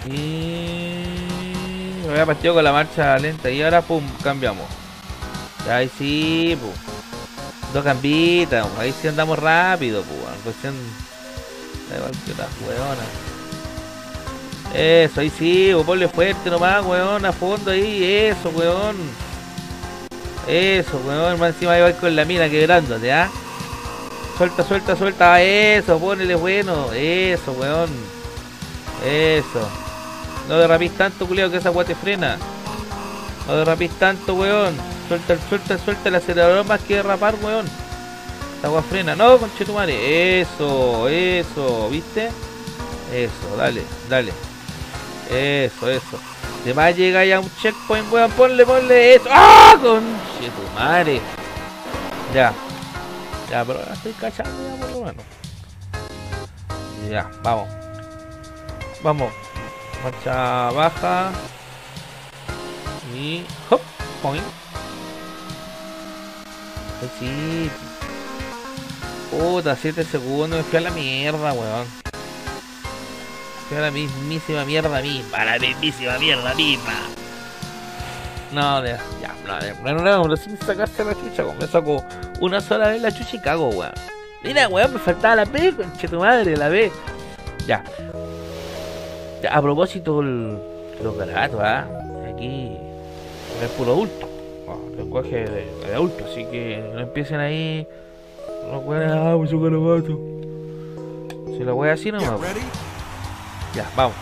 Y 0.07 2.01
me 2.07 2.13
había 2.13 2.25
partido 2.25 2.55
con 2.55 2.65
la 2.65 2.73
marcha 2.73 3.19
lenta 3.19 3.51
y 3.51 3.61
ahora 3.61 3.83
pum, 3.83 4.03
cambiamos. 4.23 4.65
Ahí 5.69 5.91
sí, 5.99 6.57
pum. 6.59 6.86
Dos 7.73 7.85
cambitas, 7.85 8.67
ahí 8.79 8.95
sí 9.01 9.09
andamos 9.09 9.39
rápido, 9.39 10.03
pues, 10.03 10.57
weonas. 12.67 13.07
Eso, 14.75 15.21
ahí 15.21 15.31
sí, 15.31 15.71
pues, 15.73 15.87
ponle 15.87 16.09
fuerte 16.09 16.51
nomás, 16.51 16.85
weón, 16.85 17.25
a 17.25 17.33
fondo 17.33 17.71
ahí, 17.71 18.05
eso, 18.05 18.51
weón. 18.51 18.97
Eso, 20.49 21.01
weón, 21.07 21.39
más 21.39 21.55
encima 21.55 21.73
ahí 21.73 21.83
va 21.83 21.93
con 21.93 22.15
la 22.15 22.25
mina 22.25 22.49
quebrándote, 22.49 23.13
¿ah? 23.13 23.29
Suelta, 24.39 24.63
suelta, 24.65 24.97
suelta, 24.97 25.43
eso, 25.43 25.99
ponele 25.99 26.35
bueno, 26.35 26.93
eso, 26.93 27.53
weón. 27.53 27.91
Eso. 29.05 29.69
No 30.49 30.59
derrapís 30.59 30.93
tanto, 30.93 31.27
culiao, 31.27 31.51
que 31.51 31.57
esa 31.57 31.71
weá 31.71 31.87
te 31.87 31.95
frena. 31.95 32.37
No 33.47 33.57
derrapís 33.57 33.91
tanto, 33.93 34.35
weón. 34.35 34.75
Suelta, 35.09 35.33
el- 35.35 35.41
suelta, 35.49 35.75
el- 35.75 35.81
suelta 35.81 36.09
el 36.09 36.15
acelerador 36.17 36.67
más 36.67 36.81
que 36.81 36.97
derrapar, 36.97 37.35
weón. 37.43 37.67
Esta 38.57 38.71
weá 38.71 38.83
frena. 38.83 39.15
No, 39.15 39.39
conchetumare. 39.39 40.41
Eso, 40.41 41.09
eso, 41.09 41.89
¿viste? 41.91 42.31
Eso, 43.13 43.57
dale, 43.57 43.83
dale. 44.09 44.33
Eso, 45.31 45.89
eso. 45.91 46.19
Te 46.65 46.73
va 46.73 46.87
a 46.87 46.91
llegar 46.91 47.25
ya 47.25 47.39
un 47.39 47.51
checkpoint, 47.63 48.11
weón. 48.13 48.31
Ponle, 48.33 48.65
ponle 48.67 49.15
eso. 49.15 49.29
¡Ah! 49.31 49.75
Conchetumare. 49.81 51.21
Ya. 52.35 52.53
Ya, 53.51 53.65
pero 53.65 53.79
ahora 53.79 53.93
estoy 53.95 54.13
cachando 54.13 54.53
ya 54.69 54.81
por 54.81 54.91
lo 54.91 55.01
menos. 55.05 55.25
Ya, 57.09 57.31
vamos. 57.45 57.69
Vamos. 59.05 59.33
Marcha 60.03 60.71
baja. 60.73 61.31
Y. 63.15 63.45
¡Hop! 63.71 63.81
Point. 64.23 64.43
Ay, 67.03 67.11
sí. 67.19 67.71
Puta, 69.31 69.77
7 69.77 70.05
segundos. 70.05 70.59
Me 70.59 70.65
fui 70.65 70.79
a 70.79 70.81
la 70.83 70.91
mierda, 70.91 71.53
weón. 71.53 71.87
Fui 73.69 73.77
a 73.77 73.81
la 73.81 73.91
mismísima 73.91 74.65
mierda 74.65 75.01
misma. 75.03 75.45
La 75.45 75.59
mismísima 75.59 76.19
mierda 76.19 76.55
misma. 76.55 76.95
No, 78.53 78.81
de, 78.81 78.97
ya, 79.21 79.35
no, 79.47 79.59
de, 79.59 79.75
no, 79.83 80.03
no, 80.03 80.29
no, 80.29 80.37
sin 80.37 80.57
sacarse 80.59 81.05
la 81.05 81.15
chucha, 81.15 81.45
weón. 81.45 81.59
Me 81.59 81.67
saco 81.67 82.05
una 82.41 82.61
sola 82.61 82.89
vez 82.89 83.03
la 83.03 83.13
chucha 83.13 83.37
y 83.37 83.41
cago, 83.41 83.69
weón. 83.69 83.93
Mira, 84.43 84.69
weón, 84.69 84.93
me 84.93 84.99
faltaba 84.99 85.37
la 85.37 85.45
B, 85.45 85.75
conche 85.75 86.09
tu 86.09 86.21
madre, 86.21 86.57
la 86.57 86.69
B. 86.69 86.91
Ya. 87.67 87.83
Ya, 89.43 89.51
a 89.53 89.61
propósito, 89.61 90.21
el, 90.21 90.57
los 91.03 91.17
garabatos, 91.19 91.61
¿ah? 91.61 91.87
Aquí 92.33 92.77
es 93.63 93.71
puro 93.71 93.93
adulto. 93.93 94.26
Lenguaje 94.97 95.45
de, 95.45 95.87
de 95.87 95.95
adulto, 95.95 96.25
así 96.25 96.45
que 96.47 96.83
no 96.93 97.01
empiecen 97.01 97.41
ahí. 97.41 97.87
Los 98.71 98.85
weones, 98.85 99.11
ah, 99.13 99.37
mucho 99.37 99.61
garabato. 99.61 100.19
Si 101.57 101.65
la 101.65 101.73
wea 101.73 101.93
así 101.93 102.11
no 102.11 102.19
Get 102.19 102.31
me 102.31 102.37
ready. 102.39 102.61
Ya, 103.75 103.89
vamos. 103.97 104.17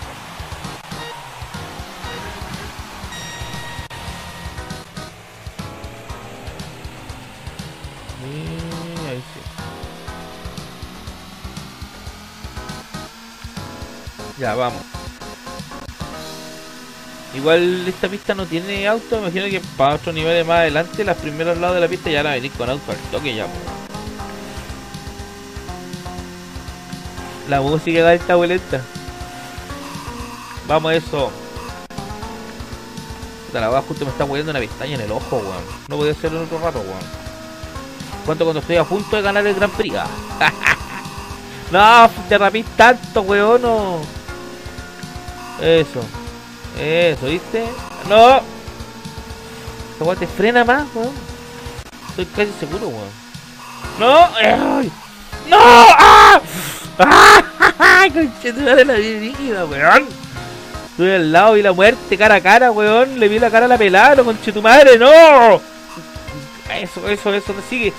Y 8.22 9.08
ahí 9.08 9.22
sí. 9.32 9.40
Ya, 14.38 14.54
vamos. 14.54 15.03
Igual 17.34 17.88
esta 17.88 18.08
pista 18.08 18.34
no 18.34 18.46
tiene 18.46 18.86
auto, 18.86 19.18
imagino 19.18 19.46
que 19.46 19.60
para 19.76 19.96
otros 19.96 20.14
niveles 20.14 20.46
más 20.46 20.60
adelante, 20.60 21.04
las 21.04 21.16
primeros 21.16 21.58
lados 21.58 21.74
de 21.74 21.80
la 21.80 21.88
pista 21.88 22.08
ya 22.10 22.22
van 22.22 22.32
a 22.32 22.34
venir 22.36 22.52
con 22.52 22.70
auto 22.70 22.92
al 22.92 22.98
toque 23.10 23.34
ya. 23.34 23.46
La 27.48 27.60
música 27.60 28.02
da 28.02 28.14
esta 28.14 28.36
vuelta. 28.36 28.80
Vamos 30.68 30.92
a 30.92 30.94
eso. 30.94 31.30
Puta, 33.46 33.60
la 33.60 33.70
weá 33.70 33.82
justo 33.82 34.04
me 34.04 34.12
está 34.12 34.24
moviendo 34.24 34.50
una 34.50 34.60
pestaña 34.60 34.94
en 34.94 35.00
el 35.00 35.12
ojo, 35.12 35.36
weón. 35.36 35.64
No 35.88 35.96
podía 35.96 36.12
hacerlo 36.12 36.38
en 36.38 36.44
otro 36.44 36.58
rato, 36.60 36.78
weón. 36.78 37.24
Cuánto 38.24 38.44
cuando 38.44 38.60
estoy 38.60 38.76
a 38.76 38.84
punto 38.84 39.16
de 39.16 39.22
ganar 39.22 39.46
el 39.46 39.54
Gran 39.54 39.70
Prix. 39.70 39.96
ah. 39.96 40.08
no, 42.08 42.10
te 42.28 42.38
rapís 42.38 42.64
tanto, 42.76 43.22
weón. 43.22 43.62
Eso. 45.60 46.00
Eso, 46.78 47.26
¿viste? 47.26 47.64
No. 48.08 48.40
Esta 50.00 50.16
te 50.16 50.26
frena 50.26 50.64
más, 50.64 50.86
weón. 50.94 51.12
Estoy 52.10 52.26
casi 52.26 52.52
seguro, 52.58 52.88
weón. 52.88 53.24
No. 53.98 54.28
¡Ay! 54.36 54.90
¡No! 55.48 55.58
¡Ah! 55.60 56.40
¡Ah! 56.98 58.06
Conchetumare 58.12 58.84
la 58.84 58.94
vi 58.94 59.20
líquida, 59.20 59.64
weón. 59.64 60.06
Estuve 60.90 61.16
al 61.16 61.32
lado 61.32 61.56
y 61.56 61.62
la 61.62 61.72
muerte 61.72 62.18
cara 62.18 62.36
a 62.36 62.40
cara, 62.40 62.70
weón. 62.70 63.18
Le 63.18 63.28
vi 63.28 63.38
la 63.38 63.50
cara 63.50 63.66
a 63.66 63.68
la 63.68 63.78
pelada, 63.78 64.22
conche 64.22 64.52
tu 64.52 64.62
madre, 64.62 64.98
no. 64.98 65.60
Eso, 66.72 67.08
eso, 67.08 67.34
eso, 67.34 67.54
sigue. 67.68 67.92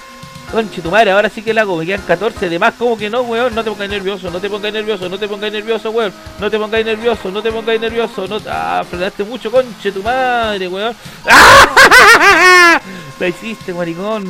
Conche 0.51 0.81
tu 0.81 0.89
madre, 0.91 1.11
ahora 1.11 1.29
sí 1.29 1.41
que 1.41 1.53
la 1.53 1.61
hago, 1.61 1.77
me 1.77 1.85
quedan 1.85 2.01
14 2.01 2.49
de 2.49 2.59
más, 2.59 2.75
como 2.75 2.97
que 2.97 3.09
no, 3.09 3.21
weón. 3.21 3.53
No 3.53 3.63
te 3.63 3.71
pongas 3.71 3.89
nervioso, 3.89 4.29
no 4.29 4.39
te 4.39 4.49
pongas 4.49 4.71
nervioso, 4.71 5.09
no 5.09 5.17
te 5.17 5.27
pongas 5.27 5.51
nervioso, 5.51 5.91
weón. 5.91 6.13
No 6.39 6.49
te 6.49 6.57
pongas 6.57 6.85
nervioso, 6.85 7.31
no 7.31 7.41
te 7.41 7.51
pongas 7.51 7.79
nervioso. 7.79 8.27
No 8.27 8.39
ah, 8.47 8.83
frenaste 8.89 9.23
mucho, 9.23 9.51
conche 9.51 9.91
tu 9.91 10.01
madre, 10.03 10.67
weón. 10.67 10.95
¡Ah! 11.29 12.79
La 13.19 13.27
hiciste, 13.27 13.73
maricón. 13.73 14.23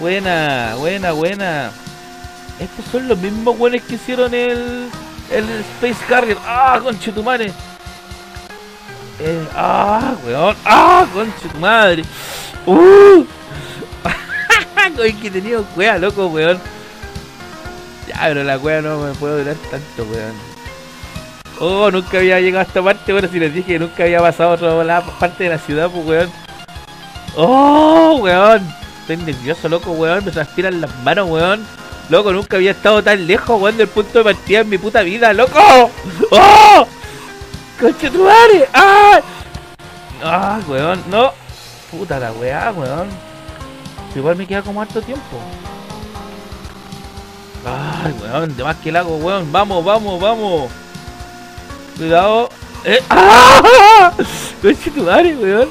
Buena, 0.00 0.74
buena, 0.78 1.12
buena. 1.12 1.70
Estos 2.58 2.84
son 2.90 3.08
los 3.08 3.18
mismos 3.18 3.58
weones 3.58 3.82
que 3.82 3.94
hicieron 3.96 4.32
el, 4.32 4.88
el 5.30 5.50
Space 5.76 6.04
Carrier. 6.08 6.38
¡Ah, 6.46 6.80
conche 6.82 7.12
tu 7.12 7.22
madre! 7.22 7.52
Eh, 9.20 9.48
¡Ah, 9.54 10.14
weón! 10.26 10.56
¡Ah, 10.64 11.06
conche 11.12 11.48
tu 11.52 11.58
madre! 11.58 12.04
¡Uh! 12.66 13.24
Uy, 14.92 15.14
que 15.14 15.30
tenía 15.30 15.60
wea, 15.76 15.98
loco, 15.98 16.26
weón. 16.26 16.58
Ya, 18.06 18.20
pero 18.24 18.44
la 18.44 18.58
wea 18.58 18.82
no 18.82 18.98
me 19.00 19.14
puede 19.14 19.38
durar 19.38 19.56
tanto, 19.70 20.04
weón. 20.12 20.34
Oh, 21.58 21.90
nunca 21.90 22.18
había 22.18 22.40
llegado 22.40 22.64
a 22.64 22.68
esta 22.68 22.82
parte. 22.82 23.12
Bueno, 23.12 23.28
si 23.30 23.38
les 23.38 23.54
dije 23.54 23.74
que 23.74 23.78
nunca 23.78 24.02
había 24.02 24.20
pasado 24.20 24.50
a 24.50 24.54
otra 24.54 25.00
parte 25.18 25.44
de 25.44 25.50
la 25.50 25.58
ciudad, 25.58 25.90
pues, 25.90 26.06
weón. 26.06 26.30
Oh, 27.36 28.18
weón. 28.20 28.62
estoy 29.00 29.16
nervioso, 29.16 29.68
loco, 29.68 29.92
weón. 29.92 30.24
Me 30.24 30.32
transpiran 30.32 30.80
las 30.80 30.94
manos, 31.02 31.30
weón. 31.30 31.66
Loco, 32.10 32.32
nunca 32.32 32.56
había 32.56 32.72
estado 32.72 33.02
tan 33.02 33.26
lejos, 33.26 33.60
weón, 33.60 33.78
del 33.78 33.88
punto 33.88 34.18
de 34.18 34.24
partida 34.24 34.60
en 34.60 34.68
mi 34.68 34.76
puta 34.76 35.02
vida, 35.02 35.32
loco. 35.32 35.90
¡Oh! 36.30 36.86
¡Conche 37.80 38.10
tu 38.10 38.24
madre! 38.24 38.68
¡Ah! 38.74 39.20
¡Ah, 40.22 40.60
weón! 40.68 41.02
¡No! 41.08 41.32
Puta 41.90 42.18
la 42.18 42.32
weá, 42.32 42.70
weón. 42.72 43.33
Igual 44.14 44.36
me 44.36 44.46
queda 44.46 44.62
como 44.62 44.80
harto 44.80 45.02
tiempo. 45.02 45.40
Ay, 47.66 48.14
weón, 48.20 48.56
de 48.56 48.62
más 48.62 48.76
que 48.76 48.90
el 48.90 48.96
hago, 48.96 49.16
weón. 49.16 49.50
Vamos, 49.50 49.84
vamos, 49.84 50.20
vamos. 50.20 50.70
Cuidado. 51.96 52.48
Eh. 52.84 53.00
¡Ah! 53.10 54.12
Tu 54.60 55.02
madre, 55.02 55.34
weón. 55.36 55.68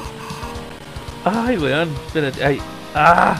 Ay, 1.24 1.56
weón. 1.56 1.88
Espérate, 2.06 2.44
ay. 2.44 2.60
¡Ah! 2.94 3.36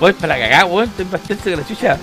Voy 0.00 0.12
para 0.14 0.36
la 0.36 0.44
cagada, 0.44 0.64
weón. 0.66 0.88
Estoy 0.88 1.04
bastante 1.04 1.50
con 1.50 1.60
la 1.60 1.66
chucha. 1.66 1.98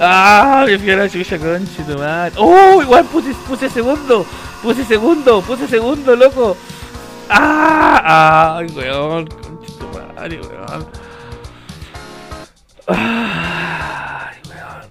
¡Ah! 0.00 0.64
Me 0.66 0.78
fui 0.78 0.90
a 0.90 0.96
la 0.96 1.08
chucha, 1.08 1.38
conche 1.38 1.82
tu 1.86 1.98
madre. 1.98 2.32
¡Oh! 2.38 2.82
Igual 2.82 3.04
puse, 3.04 3.34
puse 3.46 3.68
segundo. 3.68 4.24
Puse 4.62 4.84
segundo, 4.84 5.42
puse 5.42 5.68
segundo, 5.68 6.16
loco. 6.16 6.56
¡Ah! 7.28 8.56
¡Ay, 8.58 8.66
weón! 8.74 9.26
Conche 9.26 9.72
tu 9.78 9.86
madre, 9.88 10.40
weón. 10.40 11.01
¡Ay, 12.88 14.36
weón! 14.48 14.82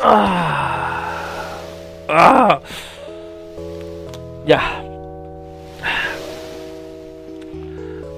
¡Ah! 0.00 1.60
¡Ah! 2.08 2.60
Ya. 4.46 4.60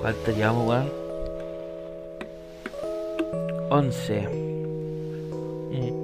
¿Cuánto 0.01 0.31
llevamos, 0.31 0.69
weón? 0.69 0.93
11. 3.71 4.29
Mm. 5.71 6.01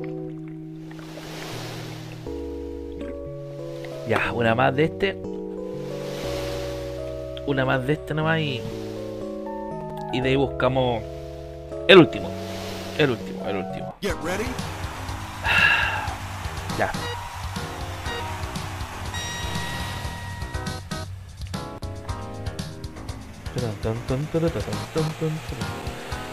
Ya, 4.08 4.32
una 4.32 4.54
más 4.56 4.74
de 4.74 4.84
este. 4.84 5.16
Una 7.46 7.64
más 7.64 7.86
de 7.86 7.92
este 7.92 8.14
nomás 8.14 8.40
y. 8.40 8.60
Y 10.16 10.20
de 10.22 10.30
ahí 10.30 10.36
buscamos. 10.36 11.02
El 11.88 11.98
último. 11.98 12.30
El 12.96 13.10
último, 13.10 13.46
el 13.46 13.56
último. 13.56 13.94
Get 14.00 14.16
ready. 14.24 14.46
Ya. 16.78 16.90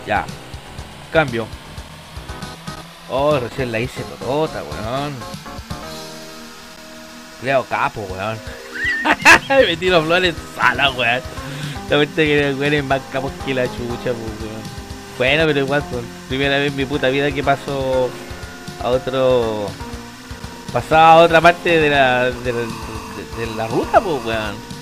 Ya. 0.05 0.25
Cambio. 1.11 1.45
Oh, 3.09 3.37
recién 3.37 3.71
la 3.71 3.81
hice 3.81 4.01
totota, 4.03 4.63
weón. 4.63 5.13
Leo 7.41 7.65
capo, 7.65 8.07
weón. 8.09 8.37
Me 9.49 9.89
los 9.89 10.05
flores 10.05 10.35
sala, 10.55 10.89
weón. 10.91 11.21
La 11.89 11.97
verdad 11.97 12.15
que 12.15 12.49
el 12.49 12.55
weón 12.55 12.73
es 12.73 12.83
más 12.83 13.01
capo 13.11 13.31
que 13.45 13.53
la 13.53 13.65
chucha, 13.65 14.03
pues, 14.03 14.15
weón. 14.15 14.63
Bueno, 15.17 15.43
pero 15.45 15.59
igual, 15.59 15.83
pues, 15.91 16.03
primera 16.27 16.57
vez 16.57 16.71
en 16.71 16.77
mi 16.77 16.85
puta 16.85 17.09
vida 17.09 17.31
que 17.31 17.43
paso 17.43 18.09
a 18.81 18.89
otro. 18.89 19.67
Pasaba 20.71 21.13
a 21.13 21.17
otra 21.17 21.39
parte 21.39 21.79
de 21.79 21.89
la, 21.89 22.31
de 22.31 23.45
la, 23.55 23.67
ruta, 23.67 24.01
pues, 24.01 24.25
weón. 24.25 24.73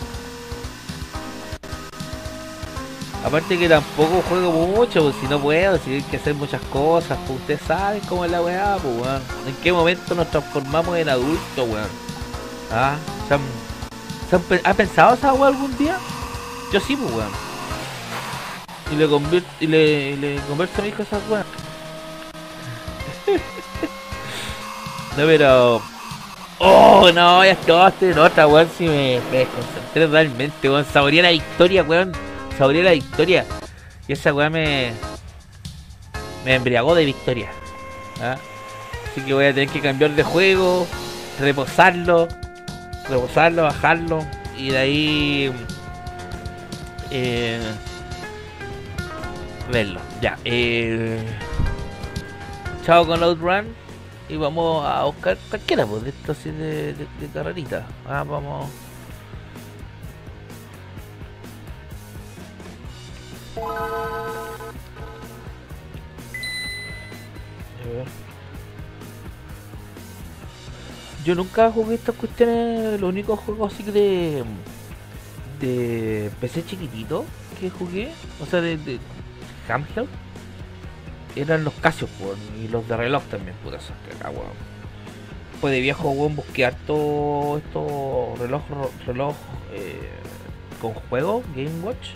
Aparte 3.26 3.58
que 3.58 3.70
tampoco 3.70 4.24
juego 4.28 4.52
mucho, 4.52 5.04
pues 5.04 5.16
si 5.22 5.28
no 5.28 5.40
puedo, 5.40 5.78
si 5.78 5.96
hay 5.96 6.02
que 6.02 6.18
hacer 6.18 6.34
muchas 6.34 6.62
cosas, 6.74 7.20
pues 7.28 7.40
ustedes 7.40 7.62
saben 7.68 8.02
cómo 8.10 8.26
es 8.26 8.32
la 8.32 8.42
weá, 8.42 8.78
pues 8.82 8.96
weón. 8.96 9.22
En 9.48 9.56
qué 9.62 9.72
momento 9.72 10.16
nos 10.16 10.32
transformamos 10.32 10.98
en 10.98 11.10
adultos, 11.10 11.70
weón. 11.70 11.90
Ah, 12.72 12.96
¿se 13.28 13.34
han, 13.36 13.42
se 14.30 14.68
¿ha 14.68 14.74
pensado 14.74 15.14
esa 15.14 15.34
weá 15.34 15.50
algún 15.50 15.78
día? 15.78 15.98
Yo 16.72 16.80
sí, 16.80 16.96
pues 16.96 17.12
weón. 17.14 17.32
Y 18.92 18.96
le 18.96 19.08
convierto, 19.08 19.50
y 19.60 19.68
le, 19.68 20.12
y 20.12 20.16
le 20.16 20.36
converso 20.48 20.80
a 20.80 20.82
mi 20.84 20.90
hijo 20.90 21.04
esas 21.04 21.22
weas. 21.30 21.46
no, 25.18 25.26
pero. 25.26 25.82
Oh, 26.60 27.10
no, 27.14 27.44
ya 27.44 27.52
estoy 27.52 28.12
en 28.12 28.20
otra, 28.20 28.48
weón. 28.48 28.70
Si 28.78 28.86
me, 28.86 29.20
me 29.32 29.40
desconcentré 29.40 30.06
totalmente, 30.06 30.70
weón. 30.70 30.86
Saboreé 30.86 31.22
la 31.22 31.32
victoria, 31.32 31.84
weón. 31.84 32.12
Saboreé 32.58 32.84
la 32.84 32.92
victoria. 32.92 33.46
Y 34.08 34.14
esa 34.14 34.34
weá 34.34 34.50
me. 34.50 34.94
Me 36.46 36.56
embriagó 36.56 36.96
de 36.96 37.06
victoria. 37.06 37.50
¿ah? 38.22 38.38
Así 39.12 39.22
que 39.22 39.34
voy 39.34 39.46
a 39.46 39.54
tener 39.54 39.70
que 39.70 39.82
cambiar 39.82 40.12
de 40.12 40.24
juego, 40.24 40.88
reposarlo, 41.40 42.28
reposarlo, 43.10 43.64
bajarlo. 43.64 44.26
Y 44.58 44.70
de 44.70 44.78
ahí. 44.78 45.54
Eh, 47.12 47.60
verlo. 49.72 50.00
Ya. 50.22 50.38
Eh, 50.46 51.22
chao 52.86 53.06
con 53.06 53.22
Outrun. 53.22 53.76
Y 54.30 54.38
vamos 54.38 54.86
a 54.86 55.04
buscar 55.04 55.38
cualquiera 55.50 55.86
pues, 55.86 56.04
de 56.04 56.10
esto 56.12 56.32
así 56.32 56.52
de, 56.52 56.94
de, 56.94 57.28
carrerita. 57.34 57.86
Ah, 58.08 58.24
vamos. 58.24 58.70
Yo 71.26 71.36
nunca 71.36 71.70
jugué 71.72 71.96
estas 71.96 72.16
cuestiones, 72.16 73.00
los 73.00 73.10
únicos 73.10 73.40
juegos 73.42 73.74
así 73.74 73.84
de 73.84 74.44
de 75.62 76.32
PC 76.42 76.66
chiquitito 76.66 77.26
que 77.60 77.70
jugué, 77.70 78.12
o 78.42 78.46
sea 78.46 78.62
de, 78.62 78.78
de 78.78 79.00
eran 81.36 81.64
los 81.64 81.74
Casio 81.76 82.08
po, 82.08 82.36
y 82.62 82.68
los 82.68 82.88
de 82.88 82.98
reloj 82.98 83.24
también, 83.30 83.56
puta 83.64 83.78
esos 83.78 83.96
que 84.06 84.16
acá, 84.16 84.30
weón. 84.32 84.52
Pues 85.62 85.74
de 85.74 85.80
viejo 85.80 86.10
weón 86.10 86.36
busqué 86.36 86.66
harto 86.66 87.58
estos 87.58 88.40
reloj 88.40 88.64
reloj 89.06 89.36
eh, 89.72 90.10
con 90.82 90.94
juego, 90.94 91.44
Game 91.56 91.80
Watch. 91.84 92.10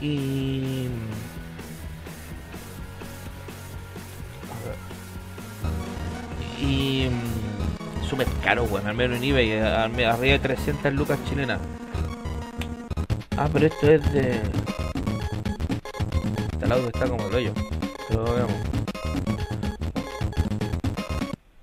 Y 0.00 0.88
y 6.60 7.08
súper 8.08 8.26
caro, 8.42 8.64
weón, 8.64 8.86
al 8.86 8.94
menos 8.94 9.18
en 9.18 9.24
eBay, 9.24 9.50
eh, 9.50 9.62
arriba 9.62 10.16
de 10.16 10.38
300 10.38 10.92
lucas 10.94 11.18
chilenas. 11.28 11.60
Ah, 13.36 13.48
pero 13.52 13.66
esto 13.66 13.90
es 13.90 14.12
de. 14.12 14.40
Este 16.52 16.64
audio 16.64 16.86
está 16.86 17.06
como 17.06 17.26
el 17.26 17.34
hoyo. 17.34 17.52
Pero 18.08 18.24
veamos. 18.24 18.54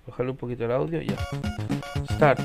Bajarle 0.06 0.32
un 0.32 0.38
poquito 0.38 0.66
el 0.66 0.72
audio, 0.72 1.02
ya. 1.02 1.16
Start. 2.12 2.40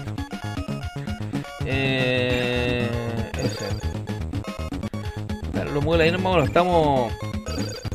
Eh. 1.67 2.89
Ese. 3.39 3.67
Claro, 5.53 5.73
lo 5.73 5.83
muevo 5.83 6.03
ahí 6.03 6.11
lo 6.11 6.45
estamos 6.45 7.13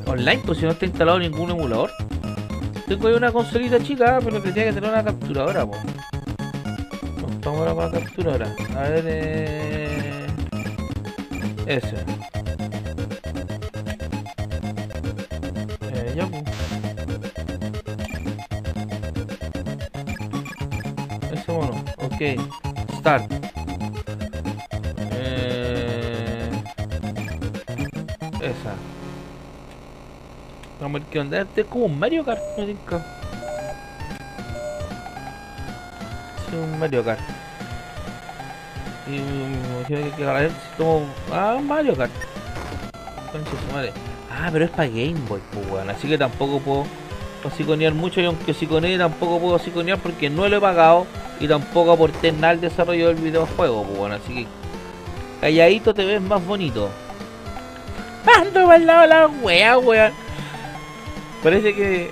online, 0.05 0.41
pues 0.45 0.59
si 0.59 0.65
no 0.65 0.71
está 0.71 0.85
instalado 0.85 1.17
ningún 1.17 1.49
emulador. 1.49 1.89
Tengo 2.87 3.07
ahí 3.07 3.15
una 3.15 3.31
consolita 3.31 3.81
chica, 3.81 4.19
pero 4.23 4.43
que 4.43 4.51
tiene 4.51 4.69
que 4.69 4.75
tener 4.75 4.89
una 4.91 5.03
capturadora. 5.03 5.65
Ahora 7.45 7.75
para 7.75 7.89
la 7.89 7.99
capturadora. 7.99 8.55
A 8.77 8.81
ver, 8.89 9.03
eh... 9.07 10.27
Ese. 11.65 11.97
Eh, 15.81 16.13
ya, 16.15 16.25
pues. 16.27 16.43
Ese 21.33 21.51
mono. 21.51 21.83
Ok. 21.97 22.21
Start. 22.99 23.31
Eh... 25.11 26.49
Esa. 28.41 28.73
Vamos 30.79 31.01
a 31.01 31.03
ver 31.03 31.11
qué 31.11 31.19
onda. 31.19 31.41
Este 31.41 31.61
es 31.61 31.67
como 31.67 31.85
un 31.85 31.99
Mario 31.99 32.23
Kart, 32.23 32.41
me. 32.57 32.75
Un 36.53 36.79
Mario 36.79 37.03
Kart. 37.03 37.19
Y 39.07 39.11
me 39.11 39.17
imagino 39.17 40.15
que 40.15 40.49
si 40.49 40.77
tomo. 40.77 41.07
Ah, 41.31 41.55
un 41.57 41.67
Mario 41.67 41.95
Kart. 41.95 42.11
Concha 43.31 43.51
madre. 43.73 43.91
Ah, 44.31 44.49
pero 44.51 44.65
es 44.65 44.71
para 44.71 44.87
Game 44.87 45.15
Boy, 45.27 45.41
pues 45.51 45.67
weón. 45.67 45.89
Así 45.89 46.07
que 46.07 46.17
tampoco 46.17 46.59
puedo 46.59 46.85
siconear 47.55 47.93
mucho. 47.93 48.21
Y 48.21 48.25
aunque 48.25 48.53
siconee, 48.53 48.97
tampoco 48.97 49.39
puedo 49.39 49.59
siconear 49.59 49.99
porque 49.99 50.29
no 50.29 50.47
lo 50.47 50.57
he 50.57 50.61
pagado. 50.61 51.07
Y 51.39 51.47
tampoco 51.47 51.91
aporté 51.91 52.31
nada 52.31 52.49
al 52.49 52.61
desarrollo 52.61 53.07
del 53.07 53.17
videojuego, 53.17 53.83
pues 53.83 53.97
bueno. 53.97 54.15
Así 54.15 54.33
que 54.33 54.47
calladito 55.41 55.93
te 55.93 56.05
ves 56.05 56.21
más 56.21 56.45
bonito. 56.45 56.89
Ando 58.39 58.71
al 58.71 58.85
lado 58.85 59.07
la 59.07 59.27
wea, 59.27 59.77
weón. 59.77 60.13
Parece 61.43 61.75
que, 61.75 62.11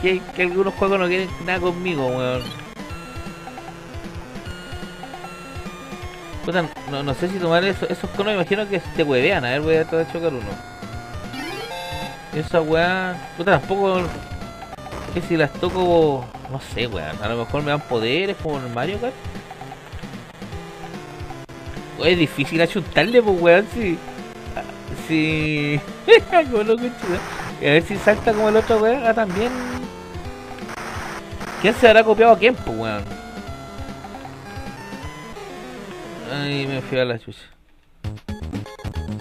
que, 0.00 0.20
que 0.36 0.42
algunos 0.42 0.72
juegos 0.74 1.00
no 1.00 1.08
quieren 1.08 1.28
nada 1.44 1.58
conmigo, 1.58 2.06
weón. 2.06 2.67
No, 6.90 7.02
no 7.02 7.14
sé 7.14 7.28
si 7.28 7.38
tomar 7.38 7.62
eso, 7.64 7.86
esos 7.88 8.08
conos, 8.10 8.32
imagino 8.32 8.66
que 8.68 8.78
te 8.78 9.02
huevean. 9.02 9.44
A 9.44 9.50
ver, 9.50 9.60
voy 9.60 9.76
a 9.76 9.84
tratar 9.84 10.06
de 10.06 10.12
chocar 10.12 10.32
uno. 10.32 10.78
Esa 12.34 12.60
weá. 12.60 13.16
Puta, 13.36 13.58
tampoco. 13.58 14.02
Que 15.12 15.20
si 15.20 15.36
las 15.36 15.52
toco. 15.52 16.24
No 16.50 16.60
sé, 16.60 16.86
weón. 16.86 17.22
A 17.22 17.28
lo 17.28 17.38
mejor 17.38 17.62
me 17.62 17.70
dan 17.70 17.80
poderes 17.80 18.36
como 18.42 18.58
en 18.58 18.72
Mario 18.72 18.98
Kart. 19.00 19.14
Es 22.04 22.18
difícil 22.18 22.62
achuntarle, 22.62 23.22
pues 23.22 23.40
weón, 23.40 23.66
si. 23.74 23.98
Si. 25.06 25.80
bueno, 26.50 26.74
y 27.60 27.66
a 27.66 27.70
ver 27.72 27.82
si 27.82 27.96
salta 27.96 28.32
como 28.32 28.48
el 28.48 28.56
otro 28.56 28.78
weón. 28.78 29.02
Ah, 29.04 29.12
también. 29.12 29.50
¿Quién 31.60 31.74
se 31.74 31.88
habrá 31.88 32.04
copiado 32.04 32.32
a 32.32 32.38
quién, 32.38 32.54
pues 32.54 32.78
weón? 32.78 33.17
Ahí 36.38 36.66
me 36.66 36.80
fui 36.80 36.98
a 36.98 37.04
la 37.04 37.18
chucha. 37.18 37.42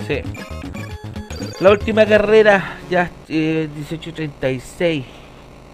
Sí. 0.08 0.22
La 1.60 1.72
última 1.72 2.06
carrera, 2.06 2.78
ya 2.90 3.10
eh, 3.28 3.68
18.36. 3.90 5.04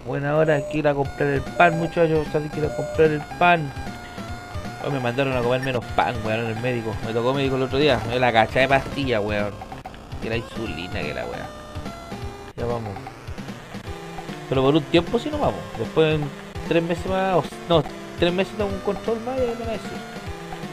Buena 0.06 0.36
hora, 0.36 0.60
quiero 0.72 0.94
comprar 0.94 1.28
el 1.28 1.42
pan, 1.42 1.78
muchachos. 1.78 2.26
Salí 2.32 2.48
que 2.48 2.60
ir 2.60 2.66
a 2.66 2.74
comprar 2.74 3.10
el 3.10 3.20
pan. 3.38 3.70
Me 4.90 5.00
mandaron 5.00 5.36
a 5.36 5.42
comer 5.42 5.60
menos 5.60 5.84
pan, 5.96 6.14
weón, 6.24 6.46
el 6.46 6.60
médico. 6.60 6.94
Me 7.06 7.12
tocó 7.12 7.34
médico 7.34 7.56
el 7.56 7.62
otro 7.62 7.78
día. 7.78 8.00
La 8.18 8.32
cacha 8.32 8.60
de 8.60 8.68
pastilla, 8.68 9.20
weón. 9.20 9.52
Que 10.22 10.30
la 10.30 10.36
insulina, 10.38 11.00
que 11.00 11.14
la 11.14 11.24
weón. 11.24 11.46
Ya 12.56 12.64
vamos. 12.64 12.92
Pero 14.48 14.62
por 14.62 14.76
un 14.76 14.82
tiempo 14.84 15.18
si 15.18 15.30
no 15.30 15.38
vamos. 15.38 15.60
Después 15.78 16.14
en 16.14 16.24
tres 16.68 16.82
meses 16.82 17.06
más. 17.06 17.44
no, 17.68 17.82
tres 18.18 18.32
meses 18.32 18.54
tengo 18.56 18.70
un 18.70 18.80
control 18.80 19.20
más 19.20 19.36
y 19.36 19.40
me 19.40 19.72
decir. 19.72 19.98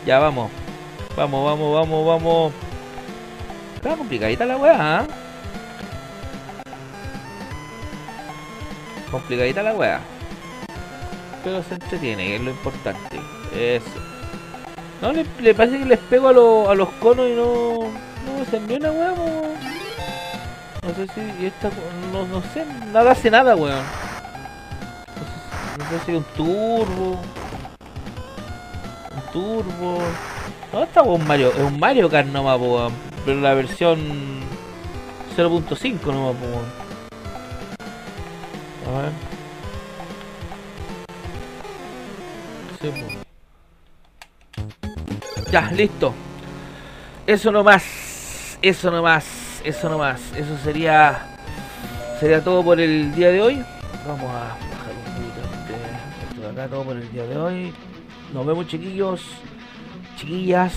Ya 0.06 0.20
vamos. 0.20 0.50
Vamos, 1.15 1.45
vamos, 1.45 1.74
vamos, 1.74 2.08
vamos. 2.08 2.54
Está 3.76 3.95
complicadita 3.95 4.45
la 4.45 4.58
weá, 4.58 5.02
¿eh? 5.02 5.08
Complicadita 9.10 9.63
la 9.63 9.74
weá. 9.74 10.00
Pero 11.43 11.63
se 11.63 11.74
entretiene, 11.74 12.28
que 12.28 12.36
es 12.36 12.41
lo 12.41 12.52
importante. 12.52 13.19
Eso. 13.54 13.86
No, 15.02 15.12
le, 15.12 15.54
parece 15.54 15.80
que 15.80 15.86
les 15.86 16.00
pego 16.00 16.28
a, 16.28 16.71
a 16.71 16.76
los 16.76 16.89
conos 17.00 17.28
y 17.28 17.34
no. 17.34 17.74
No 18.38 18.45
se 18.50 18.58
envió 18.58 18.78
una 18.78 18.91
weá, 18.91 19.13
No 20.84 20.95
sé 20.95 21.08
si. 21.13 21.45
esta. 21.45 21.69
No, 22.13 22.26
no 22.28 22.41
sé, 22.54 22.65
nada 22.93 23.12
hace 23.12 23.30
nada, 23.32 23.56
weón. 23.56 23.76
No 23.78 25.26
sé, 25.26 25.78
no 25.78 26.00
sé 26.00 26.06
si 26.06 26.12
un 26.13 26.24
turbo 26.36 27.19
turbo. 29.32 30.00
No, 30.74 30.84
está 30.84 31.02
un 31.02 31.28
Mario, 31.28 31.52
es 31.52 31.60
un 31.60 31.80
Mario 31.80 32.10
Kart 32.10 32.28
nomás, 32.28 32.58
po, 32.58 32.90
pero 33.26 33.42
la 33.42 33.54
versión 33.54 34.00
0.5 35.36 36.06
nomás, 36.06 36.36
po. 36.36 36.48
A. 38.90 39.12
Ya, 45.52 45.70
listo. 45.72 46.14
Eso 47.28 47.52
nomás. 47.52 48.58
Eso 48.62 48.90
nomás. 48.90 49.62
Eso 49.64 49.90
nomás. 49.90 50.22
Eso 50.36 50.58
sería. 50.64 51.28
Sería 52.20 52.44
todo 52.44 52.64
por 52.64 52.80
el 52.80 53.14
día 53.14 53.32
de 53.32 53.42
hoy. 53.42 53.66
Vamos 54.08 54.24
a 54.24 54.34
bajar 54.34 54.94
un 54.96 55.04
poquito 55.14 56.42
de 56.42 56.48
acá, 56.50 56.68
todo 56.68 56.84
por 56.84 56.96
el 56.96 57.12
día 57.12 57.26
de 57.26 57.38
hoy. 57.38 57.74
Nos 58.34 58.46
vemos 58.46 58.68
chiquillos, 58.68 59.22
chiquillas. 60.22 60.74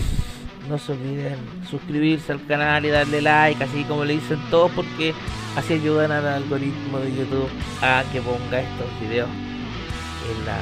No 0.69 0.79
se 0.79 0.93
olviden 0.93 1.37
suscribirse 1.69 2.33
al 2.33 2.45
canal 2.47 2.87
y 2.87 2.89
darle 2.89 3.21
like, 3.21 3.63
así 3.63 3.85
como 3.85 4.05
le 4.05 4.15
dicen 4.15 4.39
todos, 4.51 4.73
porque 4.73 5.13
así 5.57 5.75
ayudan 5.75 6.11
al 6.11 6.27
algoritmo 6.27 6.99
de 7.01 7.15
YouTube 7.15 7.51
a 7.83 8.03
que 8.11 8.23
ponga 8.23 8.61
estos 8.61 9.01
videos 9.01 9.29
en, 9.29 10.47
la, 10.47 10.57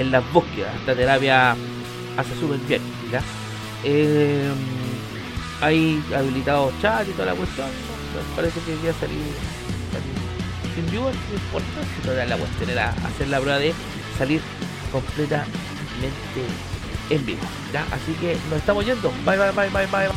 en 0.00 0.10
las 0.10 0.32
búsquedas. 0.32 0.74
Esta 0.76 0.94
terapia 0.94 1.54
hace 2.16 2.34
súper 2.40 2.58
bien, 2.60 2.80
¿ya? 3.10 3.20
Eh, 3.84 4.50
hay 5.60 6.02
habilitados 6.16 6.72
chat 6.80 7.06
y 7.06 7.12
toda 7.12 7.26
la 7.26 7.34
cuestión. 7.34 7.68
parece 8.34 8.58
que 8.60 8.74
voy 8.76 8.88
a 8.88 8.94
salir, 8.94 9.18
sin 10.74 10.90
viewers, 10.90 11.18
no 11.28 11.34
importa. 11.34 12.24
La 12.24 12.36
cuestión 12.38 12.70
era 12.70 12.88
hacer 12.88 13.28
la 13.28 13.38
prueba 13.38 13.58
de 13.58 13.74
salir 14.16 14.40
completa 14.90 15.44
en 17.12 17.26
vivo. 17.26 17.40
¿ya? 17.72 17.86
Así 17.92 18.12
que 18.14 18.36
nos 18.48 18.58
estamos 18.58 18.84
yendo. 18.84 19.12
Bye, 19.24 19.36
bye, 19.36 19.52
bye, 19.52 19.68
bye, 19.70 19.86
bye. 19.86 20.08